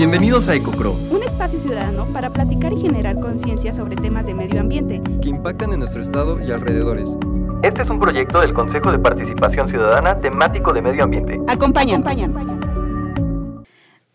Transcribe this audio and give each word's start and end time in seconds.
Bienvenidos 0.00 0.48
a 0.48 0.54
EcoCro, 0.54 0.92
un 0.92 1.22
espacio 1.22 1.58
ciudadano 1.58 2.10
para 2.10 2.32
platicar 2.32 2.72
y 2.72 2.80
generar 2.80 3.20
conciencia 3.20 3.74
sobre 3.74 3.96
temas 3.96 4.24
de 4.24 4.32
medio 4.32 4.58
ambiente 4.58 5.02
que 5.20 5.28
impactan 5.28 5.74
en 5.74 5.80
nuestro 5.80 6.00
estado 6.00 6.40
y 6.40 6.50
alrededores. 6.50 7.18
Este 7.62 7.82
es 7.82 7.90
un 7.90 8.00
proyecto 8.00 8.40
del 8.40 8.54
Consejo 8.54 8.92
de 8.92 8.98
Participación 8.98 9.68
Ciudadana 9.68 10.16
temático 10.16 10.72
de 10.72 10.80
medio 10.80 11.04
ambiente. 11.04 11.38
Acompañan. 11.48 12.02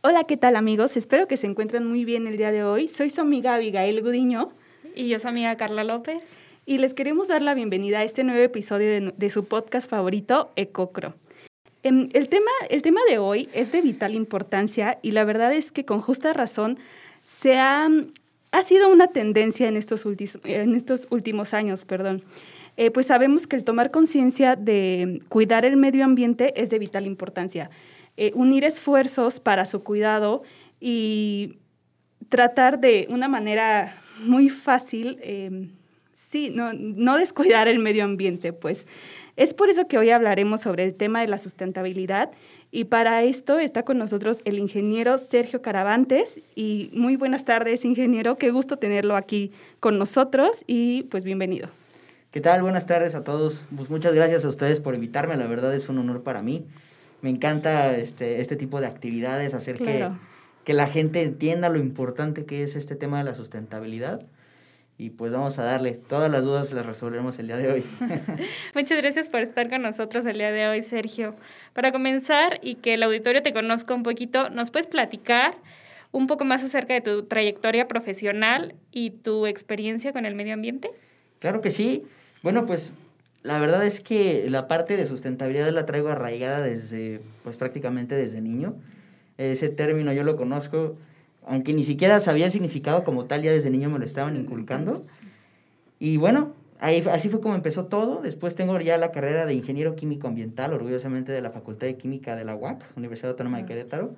Hola, 0.01 0.23
¿qué 0.23 0.37
tal 0.37 0.55
amigos? 0.55 0.97
Espero 0.97 1.27
que 1.27 1.37
se 1.37 1.45
encuentren 1.45 1.85
muy 1.85 2.03
bien 2.03 2.25
el 2.25 2.37
día 2.37 2.51
de 2.51 2.63
hoy. 2.63 2.87
Soy 2.87 3.11
su 3.11 3.21
amiga 3.21 3.53
Abigail 3.53 4.01
Gudiño. 4.01 4.49
Y 4.95 5.07
yo 5.07 5.19
soy 5.19 5.29
amiga 5.29 5.55
Carla 5.55 5.83
López. 5.83 6.23
Y 6.65 6.79
les 6.79 6.95
queremos 6.95 7.27
dar 7.27 7.43
la 7.43 7.53
bienvenida 7.53 7.99
a 7.99 8.03
este 8.03 8.23
nuevo 8.23 8.41
episodio 8.41 8.89
de, 8.89 9.13
de 9.15 9.29
su 9.29 9.45
podcast 9.45 9.87
favorito, 9.87 10.49
Ecocro. 10.55 11.13
Em, 11.85 12.09
el, 12.13 12.29
tema, 12.29 12.49
el 12.71 12.81
tema 12.81 13.01
de 13.07 13.19
hoy 13.19 13.47
es 13.53 13.71
de 13.71 13.79
vital 13.79 14.15
importancia 14.15 14.97
y 15.03 15.11
la 15.11 15.23
verdad 15.23 15.53
es 15.53 15.71
que 15.71 15.85
con 15.85 16.01
justa 16.01 16.33
razón 16.33 16.79
se 17.21 17.59
ha, 17.59 17.87
ha 18.51 18.63
sido 18.63 18.89
una 18.89 19.09
tendencia 19.09 19.67
en 19.67 19.77
estos, 19.77 20.03
en 20.45 20.73
estos 20.73 21.05
últimos 21.11 21.53
años. 21.53 21.85
Perdón. 21.85 22.23
Eh, 22.75 22.89
pues 22.89 23.05
sabemos 23.05 23.45
que 23.45 23.55
el 23.55 23.63
tomar 23.63 23.91
conciencia 23.91 24.55
de 24.55 25.21
cuidar 25.29 25.63
el 25.63 25.77
medio 25.77 26.03
ambiente 26.03 26.59
es 26.59 26.71
de 26.71 26.79
vital 26.79 27.05
importancia. 27.05 27.69
Eh, 28.17 28.31
unir 28.33 28.63
esfuerzos 28.63 29.39
para 29.39 29.65
su 29.65 29.83
cuidado 29.83 30.41
y 30.79 31.59
tratar 32.29 32.79
de 32.79 33.05
una 33.11 33.27
manera 33.27 34.01
muy 34.23 34.49
fácil, 34.49 35.19
em, 35.21 35.69
sí, 36.13 36.49
no, 36.49 36.73
no 36.73 37.17
descuidar 37.17 37.67
el 37.67 37.77
medio 37.77 38.05
ambiente, 38.05 38.53
pues. 38.53 38.87
Es 39.37 39.53
por 39.53 39.69
eso 39.69 39.87
que 39.87 39.97
hoy 39.97 40.11
hablaremos 40.11 40.61
sobre 40.61 40.83
el 40.83 40.93
tema 40.93 41.19
de 41.19 41.27
la 41.27 41.37
sustentabilidad 41.37 42.31
y 42.71 42.85
para 42.85 43.21
esto 43.23 43.59
está 43.59 43.83
con 43.83 43.97
nosotros 43.97 44.41
el 44.45 44.59
ingeniero 44.59 45.17
Sergio 45.17 45.61
Caravantes 45.61 46.39
y 46.55 46.89
muy 46.93 47.17
buenas 47.17 47.43
tardes 47.43 47.83
ingeniero, 47.83 48.37
qué 48.37 48.51
gusto 48.51 48.77
tenerlo 48.77 49.17
aquí 49.17 49.51
con 49.81 49.97
nosotros 49.99 50.63
y 50.67 51.03
pues 51.03 51.25
bienvenido. 51.25 51.67
¿Qué 52.31 52.39
tal? 52.39 52.61
Buenas 52.61 52.85
tardes 52.85 53.13
a 53.13 53.25
todos. 53.25 53.67
Pues 53.75 53.89
muchas 53.89 54.13
gracias 54.13 54.45
a 54.45 54.47
ustedes 54.47 54.79
por 54.79 54.95
invitarme, 54.95 55.35
la 55.35 55.47
verdad 55.47 55.75
es 55.75 55.89
un 55.89 55.97
honor 55.97 56.23
para 56.23 56.41
mí. 56.41 56.65
Me 57.21 57.29
encanta 57.29 57.97
este, 57.97 58.39
este 58.39 58.55
tipo 58.55 58.79
de 58.79 58.87
actividades, 58.87 59.53
hacer 59.53 59.77
que, 59.79 60.09
que 60.63 60.73
la 60.73 60.87
gente 60.87 61.21
entienda 61.21 61.67
lo 61.67 61.79
importante 61.79 62.45
que 62.45 62.63
es 62.63 62.77
este 62.77 62.95
tema 62.95 63.17
de 63.17 63.25
la 63.25 63.35
sustentabilidad 63.35 64.25
y 64.97 65.09
pues 65.09 65.31
vamos 65.31 65.59
a 65.59 65.63
darle. 65.63 65.93
Todas 65.93 66.31
las 66.31 66.43
dudas 66.43 66.71
las 66.71 66.85
resolveremos 66.85 67.37
el 67.39 67.47
día 67.47 67.57
de 67.57 67.71
hoy. 67.71 67.83
Muchas 68.75 69.01
gracias 69.01 69.29
por 69.29 69.41
estar 69.41 69.69
con 69.69 69.81
nosotros 69.81 70.25
el 70.25 70.37
día 70.37 70.51
de 70.51 70.67
hoy, 70.67 70.81
Sergio. 70.81 71.35
Para 71.73 71.91
comenzar 71.91 72.59
y 72.61 72.75
que 72.75 72.93
el 72.93 73.03
auditorio 73.03 73.41
te 73.43 73.53
conozca 73.53 73.93
un 73.93 74.03
poquito, 74.03 74.49
¿nos 74.49 74.71
puedes 74.71 74.87
platicar 74.87 75.57
un 76.11 76.27
poco 76.27 76.45
más 76.45 76.63
acerca 76.63 76.93
de 76.93 77.01
tu 77.01 77.23
trayectoria 77.23 77.87
profesional 77.89 78.75
y 78.91 79.09
tu 79.09 79.47
experiencia 79.47 80.13
con 80.13 80.25
el 80.25 80.33
medio 80.33 80.53
ambiente? 80.53 80.89
Claro 81.39 81.59
que 81.59 81.71
sí. 81.71 82.03
Bueno, 82.41 82.65
pues 82.65 82.93
la 83.43 83.59
verdad 83.59 83.85
es 83.85 83.99
que 83.99 84.49
la 84.49 84.69
parte 84.69 84.95
de 84.95 85.05
sustentabilidad 85.05 85.69
la 85.71 85.85
traigo 85.85 86.07
arraigada 86.07 86.61
desde, 86.61 87.19
pues 87.43 87.57
prácticamente 87.57 88.15
desde 88.15 88.39
niño. 88.39 88.75
Ese 89.37 89.67
término 89.67 90.13
yo 90.13 90.23
lo 90.23 90.37
conozco 90.37 90.95
aunque 91.47 91.73
ni 91.73 91.83
siquiera 91.83 92.19
sabía 92.19 92.45
el 92.45 92.51
significado 92.51 93.03
como 93.03 93.25
tal, 93.25 93.43
ya 93.43 93.51
desde 93.51 93.69
niño 93.69 93.89
me 93.89 93.99
lo 93.99 94.05
estaban 94.05 94.35
inculcando. 94.35 95.03
Y 95.99 96.17
bueno, 96.17 96.53
ahí, 96.79 97.03
así 97.11 97.29
fue 97.29 97.39
como 97.39 97.55
empezó 97.55 97.85
todo. 97.85 98.21
Después 98.21 98.55
tengo 98.55 98.79
ya 98.79 98.97
la 98.97 99.11
carrera 99.11 99.45
de 99.45 99.53
ingeniero 99.53 99.95
químico 99.95 100.27
ambiental, 100.27 100.73
orgullosamente 100.73 101.31
de 101.31 101.41
la 101.41 101.51
Facultad 101.51 101.87
de 101.87 101.97
Química 101.97 102.35
de 102.35 102.45
la 102.45 102.55
UAC, 102.55 102.83
Universidad 102.95 103.31
Autónoma 103.31 103.57
de 103.57 103.65
Querétaro. 103.65 104.15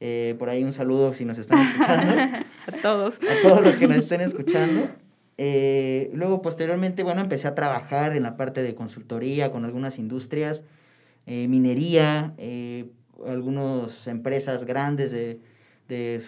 Eh, 0.00 0.34
por 0.38 0.48
ahí 0.48 0.64
un 0.64 0.72
saludo 0.72 1.12
si 1.12 1.26
nos 1.26 1.38
están 1.38 1.60
escuchando. 1.60 2.12
a 2.66 2.82
todos. 2.82 3.16
A 3.16 3.42
todos 3.42 3.62
los 3.62 3.76
que 3.76 3.86
nos 3.86 3.98
estén 3.98 4.22
escuchando. 4.22 4.88
Eh, 5.36 6.10
luego, 6.14 6.40
posteriormente, 6.42 7.02
bueno, 7.02 7.20
empecé 7.20 7.48
a 7.48 7.54
trabajar 7.54 8.16
en 8.16 8.22
la 8.22 8.36
parte 8.36 8.62
de 8.62 8.74
consultoría 8.74 9.52
con 9.52 9.64
algunas 9.64 9.98
industrias, 9.98 10.64
eh, 11.26 11.48
minería, 11.48 12.34
algunas 13.26 14.06
empresas 14.06 14.64
grandes 14.64 15.12
de, 15.12 15.40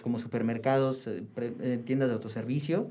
como 0.01 0.19
supermercados, 0.19 1.07
eh, 1.07 1.23
eh, 1.61 1.79
tiendas 1.83 2.09
de 2.09 2.15
autoservicio, 2.15 2.89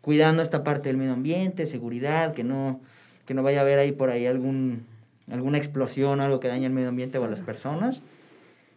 cuidando 0.00 0.42
esta 0.42 0.64
parte 0.64 0.88
del 0.88 0.96
medio 0.96 1.12
ambiente, 1.12 1.66
seguridad, 1.66 2.34
que 2.34 2.44
no, 2.44 2.80
que 3.26 3.34
no 3.34 3.42
vaya 3.42 3.58
a 3.58 3.60
haber 3.62 3.78
ahí 3.78 3.92
por 3.92 4.10
ahí 4.10 4.26
algún, 4.26 4.84
alguna 5.30 5.58
explosión 5.58 6.20
o 6.20 6.22
algo 6.22 6.40
que 6.40 6.48
dañe 6.48 6.66
el 6.66 6.72
medio 6.72 6.88
ambiente 6.88 7.18
o 7.18 7.24
a 7.24 7.28
las 7.28 7.42
personas. 7.42 8.02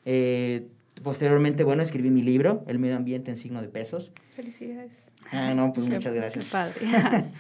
Eh, 0.06 0.68
posteriormente, 1.04 1.64
bueno, 1.64 1.82
escribí 1.82 2.10
mi 2.10 2.22
libro, 2.22 2.64
El 2.68 2.80
medio 2.80 2.96
ambiente 2.96 3.32
en 3.32 3.38
signo 3.38 3.62
de 3.62 3.68
pesos. 3.68 4.12
Felicidades. 4.36 4.92
Ah, 5.32 5.54
no, 5.56 5.74
pues 5.74 5.88
muchas 5.88 6.14
gracias. 6.14 6.52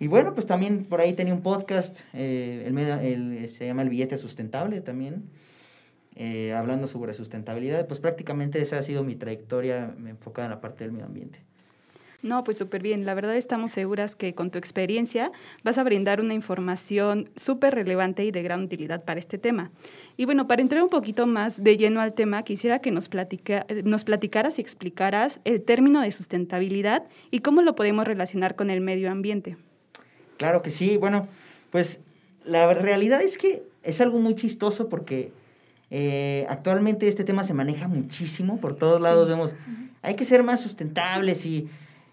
y 0.00 0.06
bueno, 0.06 0.34
pues 0.34 0.46
también 0.46 0.84
por 0.84 1.00
ahí 1.00 1.12
tenía 1.12 1.34
un 1.34 1.42
podcast, 1.42 2.00
el 2.14 2.72
medio, 2.72 2.98
el, 3.00 3.48
se 3.48 3.66
llama 3.66 3.82
El 3.82 3.90
Billete 3.90 4.16
Sustentable 4.16 4.80
también 4.80 5.24
eh, 6.16 6.52
hablando 6.52 6.86
sobre 6.86 7.14
sustentabilidad, 7.14 7.86
pues 7.86 8.00
prácticamente 8.00 8.60
esa 8.60 8.78
ha 8.78 8.82
sido 8.82 9.02
mi 9.02 9.16
trayectoria 9.16 9.94
enfocada 10.06 10.46
en 10.46 10.50
la 10.50 10.60
parte 10.60 10.84
del 10.84 10.92
medio 10.92 11.06
ambiente. 11.06 11.40
No, 12.24 12.42
pues 12.42 12.56
súper 12.56 12.80
bien. 12.80 13.04
La 13.04 13.12
verdad 13.12 13.36
estamos 13.36 13.72
seguras 13.72 14.14
que 14.14 14.34
con 14.34 14.50
tu 14.50 14.58
experiencia 14.58 15.30
vas 15.62 15.76
a 15.76 15.84
brindar 15.84 16.22
una 16.22 16.32
información 16.32 17.28
súper 17.36 17.74
relevante 17.74 18.24
y 18.24 18.30
de 18.30 18.42
gran 18.42 18.62
utilidad 18.62 19.04
para 19.04 19.20
este 19.20 19.36
tema. 19.36 19.70
Y 20.16 20.24
bueno, 20.24 20.48
para 20.48 20.62
entrar 20.62 20.82
un 20.82 20.88
poquito 20.88 21.26
más 21.26 21.62
de 21.62 21.76
lleno 21.76 22.00
al 22.00 22.14
tema, 22.14 22.42
quisiera 22.42 22.78
que 22.78 22.90
nos, 22.90 23.10
platica, 23.10 23.66
nos 23.84 24.04
platicaras 24.04 24.58
y 24.58 24.62
explicaras 24.62 25.40
el 25.44 25.62
término 25.62 26.00
de 26.00 26.12
sustentabilidad 26.12 27.04
y 27.30 27.40
cómo 27.40 27.60
lo 27.60 27.74
podemos 27.74 28.06
relacionar 28.06 28.56
con 28.56 28.70
el 28.70 28.80
medio 28.80 29.10
ambiente. 29.10 29.58
Claro 30.38 30.62
que 30.62 30.70
sí. 30.70 30.96
Bueno, 30.96 31.28
pues 31.70 32.00
la 32.42 32.72
realidad 32.72 33.20
es 33.20 33.36
que 33.36 33.64
es 33.82 34.00
algo 34.00 34.18
muy 34.18 34.34
chistoso 34.34 34.88
porque 34.88 35.30
eh, 35.96 36.44
actualmente 36.48 37.06
este 37.06 37.22
tema 37.22 37.44
se 37.44 37.54
maneja 37.54 37.86
muchísimo, 37.86 38.58
por 38.58 38.74
todos 38.74 39.00
lados 39.00 39.28
vemos, 39.28 39.54
hay 40.02 40.16
que 40.16 40.24
ser 40.24 40.42
más 40.42 40.60
sustentables 40.60 41.46
y, 41.46 41.68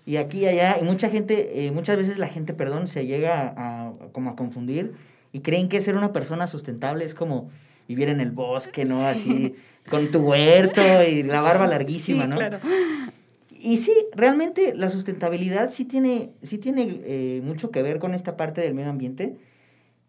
y 0.05 0.17
aquí 0.17 0.41
y 0.41 0.45
allá, 0.45 0.77
y 0.79 0.83
mucha 0.83 1.09
gente, 1.09 1.65
eh, 1.65 1.71
muchas 1.71 1.97
veces 1.97 2.19
la 2.19 2.27
gente, 2.27 2.53
perdón, 2.53 2.87
se 2.87 3.07
llega 3.07 3.55
a, 3.57 3.91
como 4.11 4.29
a 4.29 4.35
confundir 4.35 4.93
y 5.31 5.39
creen 5.39 5.67
que 5.67 5.81
ser 5.81 5.95
una 5.97 6.13
persona 6.13 6.45
sustentable 6.45 7.05
es 7.05 7.15
como 7.15 7.49
vivir 7.87 8.09
en 8.09 8.19
el 8.21 8.29
bosque, 8.29 8.85
¿no? 8.85 9.03
Así, 9.03 9.55
con 9.89 10.11
tu 10.11 10.19
huerto 10.19 10.79
y 11.01 11.23
la 11.23 11.41
barba 11.41 11.65
larguísima, 11.65 12.27
¿no? 12.27 12.35
Claro. 12.35 12.59
Y 13.49 13.77
sí, 13.77 13.93
realmente 14.13 14.75
la 14.75 14.91
sustentabilidad 14.91 15.71
sí 15.71 15.85
tiene, 15.85 16.29
sí 16.43 16.59
tiene 16.59 17.01
eh, 17.03 17.41
mucho 17.43 17.71
que 17.71 17.81
ver 17.81 17.97
con 17.97 18.13
esta 18.13 18.37
parte 18.37 18.61
del 18.61 18.75
medio 18.75 18.91
ambiente, 18.91 19.37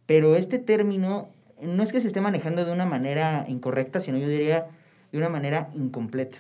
pero 0.04 0.36
este 0.36 0.58
término 0.58 1.30
no 1.66 1.82
es 1.82 1.92
que 1.92 2.00
se 2.00 2.08
esté 2.08 2.20
manejando 2.20 2.64
de 2.64 2.72
una 2.72 2.86
manera 2.86 3.44
incorrecta, 3.48 4.00
sino 4.00 4.18
yo 4.18 4.28
diría 4.28 4.66
de 5.12 5.18
una 5.18 5.28
manera 5.28 5.68
incompleta. 5.74 6.38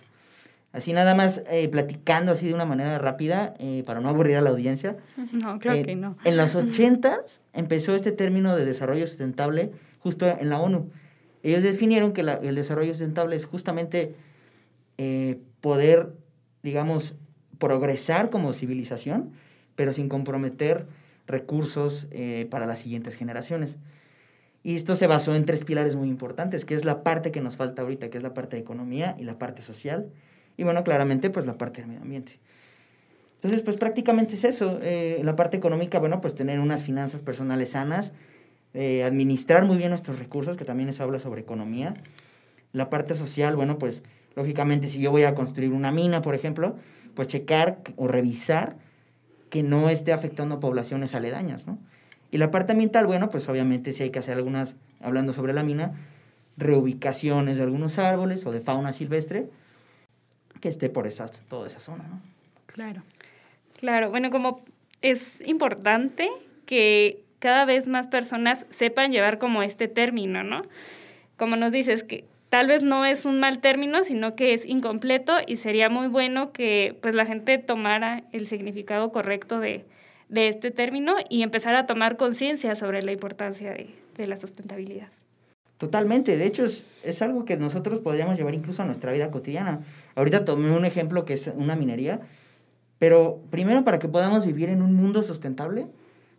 Así 0.72 0.94
nada 0.94 1.14
más 1.14 1.42
eh, 1.50 1.68
platicando 1.68 2.32
así 2.32 2.48
de 2.48 2.54
una 2.54 2.64
manera 2.64 2.98
rápida, 2.98 3.52
eh, 3.58 3.82
para 3.84 4.00
no 4.00 4.08
aburrir 4.08 4.36
a 4.36 4.40
la 4.40 4.50
audiencia. 4.50 4.96
No, 5.32 5.58
creo 5.58 5.74
eh, 5.74 5.82
que 5.82 5.96
no. 5.96 6.16
En 6.24 6.36
los 6.36 6.54
80 6.56 7.20
empezó 7.52 7.94
este 7.94 8.12
término 8.12 8.56
de 8.56 8.64
desarrollo 8.64 9.06
sustentable 9.06 9.72
justo 10.00 10.26
en 10.26 10.48
la 10.48 10.60
ONU. 10.60 10.90
Ellos 11.42 11.62
definieron 11.62 12.12
que 12.12 12.20
el 12.20 12.54
desarrollo 12.54 12.92
sustentable 12.92 13.34
es 13.34 13.46
justamente 13.46 14.14
poder, 15.60 16.12
digamos, 16.62 17.16
progresar 17.58 18.30
como 18.30 18.52
civilización, 18.52 19.32
pero 19.74 19.92
sin 19.92 20.08
comprometer 20.08 20.86
recursos 21.26 22.06
para 22.48 22.66
las 22.66 22.78
siguientes 22.78 23.16
generaciones. 23.16 23.76
Y 24.62 24.76
esto 24.76 24.94
se 24.94 25.06
basó 25.06 25.34
en 25.34 25.44
tres 25.44 25.64
pilares 25.64 25.96
muy 25.96 26.08
importantes, 26.08 26.64
que 26.64 26.74
es 26.74 26.84
la 26.84 27.02
parte 27.02 27.32
que 27.32 27.40
nos 27.40 27.56
falta 27.56 27.82
ahorita, 27.82 28.10
que 28.10 28.16
es 28.16 28.22
la 28.22 28.32
parte 28.32 28.56
de 28.56 28.62
economía 28.62 29.16
y 29.18 29.24
la 29.24 29.38
parte 29.38 29.62
social. 29.62 30.10
Y 30.56 30.62
bueno, 30.62 30.84
claramente, 30.84 31.30
pues 31.30 31.46
la 31.46 31.58
parte 31.58 31.80
del 31.80 31.88
medio 31.88 32.02
ambiente. 32.02 32.38
Entonces, 33.34 33.62
pues 33.62 33.76
prácticamente 33.76 34.36
es 34.36 34.44
eso. 34.44 34.78
Eh, 34.82 35.20
la 35.24 35.34
parte 35.34 35.56
económica, 35.56 35.98
bueno, 35.98 36.20
pues 36.20 36.36
tener 36.36 36.60
unas 36.60 36.84
finanzas 36.84 37.22
personales 37.22 37.70
sanas, 37.70 38.12
eh, 38.72 39.02
administrar 39.02 39.64
muy 39.64 39.76
bien 39.76 39.90
nuestros 39.90 40.20
recursos, 40.20 40.56
que 40.56 40.64
también 40.64 40.88
eso 40.88 41.02
habla 41.02 41.18
sobre 41.18 41.40
economía. 41.40 41.92
La 42.72 42.88
parte 42.88 43.16
social, 43.16 43.56
bueno, 43.56 43.78
pues 43.78 44.04
lógicamente 44.36 44.86
si 44.86 45.00
yo 45.00 45.10
voy 45.10 45.24
a 45.24 45.34
construir 45.34 45.72
una 45.72 45.90
mina, 45.90 46.22
por 46.22 46.36
ejemplo, 46.36 46.76
pues 47.14 47.26
checar 47.26 47.80
o 47.96 48.06
revisar 48.06 48.76
que 49.50 49.64
no 49.64 49.90
esté 49.90 50.12
afectando 50.12 50.60
poblaciones 50.60 51.14
aledañas, 51.14 51.66
¿no? 51.66 51.78
Y 52.32 52.38
la 52.38 52.50
parte 52.50 52.72
ambiental, 52.72 53.06
bueno, 53.06 53.28
pues 53.28 53.46
obviamente 53.50 53.92
sí 53.92 54.04
hay 54.04 54.10
que 54.10 54.18
hacer 54.18 54.38
algunas, 54.38 54.74
hablando 55.02 55.34
sobre 55.34 55.52
la 55.52 55.62
mina, 55.62 55.92
reubicaciones 56.56 57.58
de 57.58 57.62
algunos 57.62 57.98
árboles 57.98 58.46
o 58.46 58.52
de 58.52 58.60
fauna 58.60 58.94
silvestre 58.94 59.50
que 60.60 60.70
esté 60.70 60.88
por 60.88 61.06
esa, 61.06 61.26
toda 61.26 61.66
esa 61.66 61.78
zona, 61.78 62.04
¿no? 62.08 62.20
Claro. 62.66 63.02
Claro, 63.78 64.08
bueno, 64.08 64.30
como 64.30 64.62
es 65.02 65.46
importante 65.46 66.30
que 66.64 67.22
cada 67.38 67.66
vez 67.66 67.86
más 67.86 68.06
personas 68.06 68.64
sepan 68.70 69.12
llevar 69.12 69.38
como 69.38 69.62
este 69.62 69.86
término, 69.86 70.42
¿no? 70.42 70.62
Como 71.36 71.56
nos 71.56 71.70
dices, 71.70 72.02
que 72.02 72.24
tal 72.48 72.66
vez 72.66 72.82
no 72.82 73.04
es 73.04 73.26
un 73.26 73.40
mal 73.40 73.58
término, 73.58 74.04
sino 74.04 74.36
que 74.36 74.54
es 74.54 74.64
incompleto 74.64 75.34
y 75.46 75.58
sería 75.58 75.90
muy 75.90 76.06
bueno 76.06 76.50
que 76.52 76.96
pues 77.02 77.14
la 77.14 77.26
gente 77.26 77.58
tomara 77.58 78.22
el 78.32 78.46
significado 78.46 79.12
correcto 79.12 79.60
de, 79.60 79.84
de 80.32 80.48
este 80.48 80.70
término 80.70 81.16
y 81.28 81.42
empezar 81.42 81.74
a 81.74 81.86
tomar 81.86 82.16
conciencia 82.16 82.74
sobre 82.74 83.02
la 83.02 83.12
importancia 83.12 83.70
de, 83.70 83.94
de 84.16 84.26
la 84.26 84.38
sustentabilidad. 84.38 85.08
Totalmente, 85.76 86.38
de 86.38 86.46
hecho 86.46 86.64
es, 86.64 86.86
es, 87.04 87.20
algo 87.20 87.44
que 87.44 87.56
nosotros 87.58 87.98
podríamos 87.98 88.38
llevar 88.38 88.54
incluso 88.54 88.82
a 88.82 88.86
nuestra 88.86 89.12
vida 89.12 89.30
cotidiana. 89.30 89.80
Ahorita 90.14 90.44
tomé 90.46 90.70
un 90.70 90.86
ejemplo 90.86 91.26
que 91.26 91.34
es 91.34 91.50
una 91.54 91.76
minería, 91.76 92.20
pero 92.98 93.42
primero 93.50 93.84
para 93.84 93.98
que 93.98 94.08
podamos 94.08 94.46
vivir 94.46 94.70
en 94.70 94.80
un 94.80 94.94
mundo 94.94 95.20
sustentable, 95.20 95.86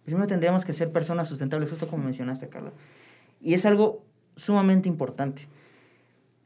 primero 0.06 0.26
tendríamos 0.26 0.66
que 0.66 0.74
ser 0.74 0.92
personas 0.92 1.28
sustentables, 1.28 1.70
justo 1.70 1.88
como 1.88 2.04
mencionaste, 2.04 2.50
Carla. 2.50 2.72
Y 3.42 3.54
es 3.54 3.66
algo 3.66 4.04
sumamente 4.36 4.90
importante. 4.90 5.48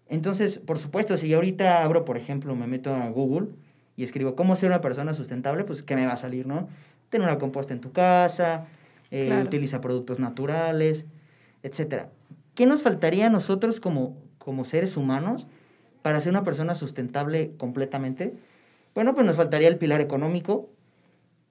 Entonces, 0.10 0.58
por 0.58 0.80
supuesto, 0.80 1.16
si 1.16 1.30
yo 1.30 1.38
ahorita 1.38 1.84
abro, 1.84 2.04
por 2.04 2.18
ejemplo, 2.18 2.56
me 2.56 2.68
meto 2.68 2.94
a 2.94 3.08
Google 3.10 3.50
y 3.96 4.04
escribo 4.04 4.36
cómo 4.36 4.56
ser 4.58 4.70
una 4.70 4.82
persona 4.82 5.14
sustentable, 5.14 5.64
pues 5.64 5.82
¿qué 5.82 5.96
me 5.96 6.06
va 6.06 6.14
a 6.14 6.18
salir, 6.18 6.46
no? 6.46 6.68
Tener 7.10 7.28
una 7.28 7.38
composta 7.38 7.74
en 7.74 7.82
tu 7.82 7.92
casa, 7.92 8.66
eh, 9.12 9.28
claro. 9.28 9.46
utiliza 9.46 9.82
productos 9.82 10.20
naturales, 10.20 11.06
etcétera. 11.64 12.10
¿Qué 12.56 12.66
nos 12.66 12.82
faltaría 12.82 13.28
a 13.28 13.30
nosotros 13.30 13.80
como, 13.80 14.18
como 14.38 14.64
seres 14.64 14.98
humanos 14.98 15.48
para 16.02 16.20
ser 16.20 16.32
una 16.32 16.44
persona 16.44 16.76
sustentable 16.76 17.52
completamente? 17.58 18.34
Bueno, 18.96 19.14
pues 19.14 19.26
nos 19.26 19.36
faltaría 19.36 19.68
el 19.68 19.78
pilar 19.78 20.02
económico. 20.02 20.70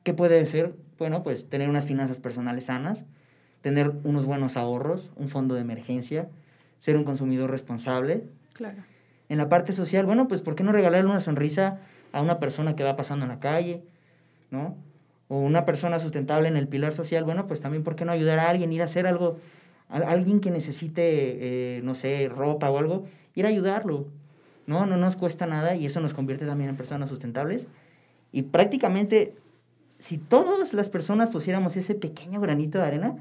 ¿Qué 0.02 0.14
puede 0.14 0.44
ser? 0.46 0.74
Bueno, 0.98 1.22
pues 1.22 1.48
tener 1.48 1.68
unas 1.68 1.86
finanzas 1.86 2.20
personales 2.20 2.66
sanas, 2.66 3.04
tener 3.60 3.92
unos 4.04 4.26
buenos 4.26 4.56
ahorros, 4.56 5.12
un 5.16 5.28
fondo 5.28 5.54
de 5.54 5.60
emergencia, 5.60 6.28
ser 6.78 6.96
un 6.96 7.04
consumidor 7.04 7.50
responsable. 7.50 8.24
Claro. 8.52 8.82
En 9.28 9.38
la 9.38 9.48
parte 9.48 9.72
social, 9.72 10.06
bueno, 10.06 10.28
pues 10.28 10.42
¿por 10.42 10.54
qué 10.54 10.64
no 10.64 10.72
regalarle 10.72 11.10
una 11.10 11.20
sonrisa 11.20 11.80
a 12.12 12.22
una 12.22 12.38
persona 12.38 12.76
que 12.76 12.84
va 12.84 12.96
pasando 12.96 13.24
en 13.24 13.30
la 13.30 13.40
calle? 13.40 13.82
¿No? 14.50 14.76
O 15.28 15.38
una 15.38 15.64
persona 15.64 15.98
sustentable 15.98 16.48
en 16.48 16.56
el 16.56 16.68
pilar 16.68 16.92
social, 16.92 17.24
bueno, 17.24 17.46
pues 17.46 17.60
también 17.60 17.82
¿por 17.82 17.96
qué 17.96 18.04
no 18.04 18.12
ayudar 18.12 18.38
a 18.38 18.48
alguien, 18.48 18.72
ir 18.72 18.82
a 18.82 18.84
hacer 18.84 19.06
algo 19.06 19.38
alguien 19.88 20.40
que 20.40 20.50
necesite, 20.50 21.76
eh, 21.76 21.80
no 21.82 21.94
sé, 21.94 22.28
ropa 22.28 22.70
o 22.70 22.78
algo, 22.78 23.06
ir 23.34 23.46
a 23.46 23.48
ayudarlo. 23.48 24.04
No, 24.66 24.86
no 24.86 24.96
nos 24.96 25.16
cuesta 25.16 25.46
nada 25.46 25.76
y 25.76 25.86
eso 25.86 26.00
nos 26.00 26.14
convierte 26.14 26.46
también 26.46 26.70
en 26.70 26.76
personas 26.76 27.08
sustentables. 27.08 27.68
Y 28.32 28.42
prácticamente, 28.42 29.36
si 29.98 30.18
todas 30.18 30.74
las 30.74 30.88
personas 30.88 31.30
pusiéramos 31.30 31.76
ese 31.76 31.94
pequeño 31.94 32.40
granito 32.40 32.78
de 32.78 32.84
arena, 32.84 33.16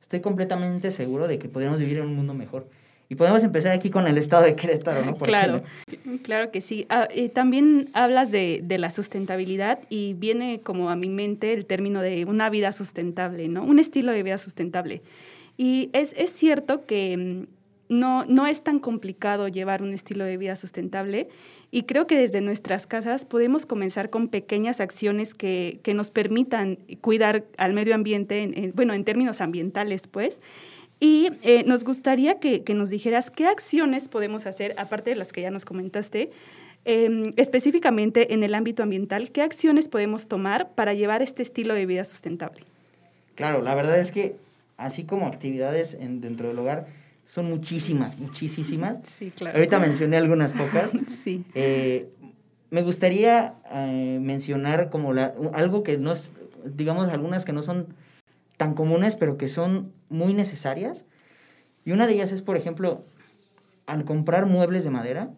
estoy 0.00 0.20
completamente 0.20 0.90
seguro 0.90 1.28
de 1.28 1.38
que 1.38 1.48
podríamos 1.48 1.78
vivir 1.78 1.98
en 1.98 2.06
un 2.06 2.16
mundo 2.16 2.34
mejor. 2.34 2.68
Y 3.10 3.16
podemos 3.16 3.42
empezar 3.42 3.72
aquí 3.72 3.90
con 3.90 4.06
el 4.06 4.16
estado 4.18 4.44
de 4.44 4.54
Querétaro, 4.54 5.04
¿no? 5.04 5.16
Por 5.16 5.26
claro, 5.26 5.64
ejemplo. 5.88 6.20
claro 6.22 6.52
que 6.52 6.60
sí. 6.60 6.86
Ah, 6.88 7.08
eh, 7.10 7.28
también 7.28 7.90
hablas 7.92 8.30
de, 8.30 8.60
de, 8.62 8.78
la 8.78 8.92
sustentabilidad 8.92 9.80
y 9.88 10.14
viene 10.14 10.60
como 10.60 10.90
a 10.90 10.96
mi 10.96 11.08
mente 11.08 11.52
el 11.52 11.66
término 11.66 12.02
de 12.02 12.24
una 12.24 12.48
vida 12.50 12.70
sustentable, 12.70 13.48
¿no? 13.48 13.64
Un 13.64 13.80
estilo 13.80 14.12
de 14.12 14.22
vida 14.22 14.38
sustentable. 14.38 15.02
Y 15.56 15.90
es, 15.92 16.14
es 16.16 16.30
cierto 16.30 16.86
que 16.86 17.16
mm, 17.16 17.46
no, 17.98 18.24
no 18.26 18.46
es 18.46 18.62
tan 18.62 18.78
complicado 18.78 19.48
llevar 19.48 19.82
un 19.82 19.92
estilo 19.92 20.24
de 20.24 20.36
vida 20.36 20.54
sustentable 20.54 21.28
y 21.72 21.82
creo 21.82 22.06
que 22.06 22.16
desde 22.16 22.40
nuestras 22.40 22.86
casas 22.86 23.24
podemos 23.24 23.66
comenzar 23.66 24.10
con 24.10 24.28
pequeñas 24.28 24.78
acciones 24.78 25.34
que, 25.34 25.80
que 25.82 25.94
nos 25.94 26.12
permitan 26.12 26.76
cuidar 27.00 27.44
al 27.58 27.72
medio 27.72 27.96
ambiente, 27.96 28.44
en, 28.44 28.56
en, 28.56 28.72
bueno, 28.72 28.94
en 28.94 29.04
términos 29.04 29.40
ambientales, 29.40 30.06
pues. 30.06 30.38
Y 31.00 31.30
eh, 31.42 31.64
nos 31.66 31.82
gustaría 31.82 32.38
que, 32.38 32.62
que, 32.62 32.74
nos 32.74 32.90
dijeras 32.90 33.30
qué 33.30 33.46
acciones 33.46 34.08
podemos 34.08 34.46
hacer, 34.46 34.74
aparte 34.76 35.10
de 35.10 35.16
las 35.16 35.32
que 35.32 35.40
ya 35.40 35.50
nos 35.50 35.64
comentaste, 35.64 36.30
eh, 36.84 37.34
específicamente 37.36 38.32
en 38.32 38.42
el 38.42 38.54
ámbito 38.54 38.82
ambiental, 38.82 39.30
qué 39.30 39.42
acciones 39.42 39.88
podemos 39.88 40.28
tomar 40.28 40.70
para 40.70 40.94
llevar 40.94 41.22
este 41.22 41.42
estilo 41.42 41.74
de 41.74 41.86
vida 41.86 42.04
sustentable. 42.04 42.62
Claro, 43.34 43.62
la 43.62 43.74
verdad 43.74 43.98
es 43.98 44.12
que 44.12 44.36
así 44.78 45.04
como 45.04 45.26
actividades 45.26 45.94
en, 45.94 46.20
dentro 46.20 46.48
del 46.48 46.58
hogar, 46.58 46.86
son 47.26 47.46
muchísimas, 47.46 48.18
muchísimas. 48.20 49.00
Sí, 49.04 49.30
claro. 49.30 49.56
Ahorita 49.56 49.78
mencioné 49.78 50.16
algunas 50.16 50.52
pocas. 50.52 50.90
sí. 51.08 51.44
Eh, 51.54 52.08
me 52.70 52.82
gustaría 52.82 53.54
eh, 53.72 54.18
mencionar 54.20 54.90
como 54.90 55.12
la, 55.12 55.34
algo 55.52 55.82
que 55.82 55.98
no 55.98 56.12
es, 56.12 56.32
digamos, 56.64 57.08
algunas 57.10 57.44
que 57.44 57.52
no 57.52 57.62
son 57.62 57.88
tan 58.60 58.74
comunes, 58.74 59.16
pero 59.16 59.38
que 59.38 59.48
son 59.48 59.90
muy 60.10 60.34
necesarias. 60.34 61.06
Y 61.86 61.92
una 61.92 62.06
de 62.06 62.12
ellas 62.12 62.30
es, 62.30 62.42
por 62.42 62.58
ejemplo, 62.58 63.06
al 63.86 64.04
comprar 64.04 64.44
muebles 64.44 64.84
de 64.84 64.90
madera, 64.90 65.30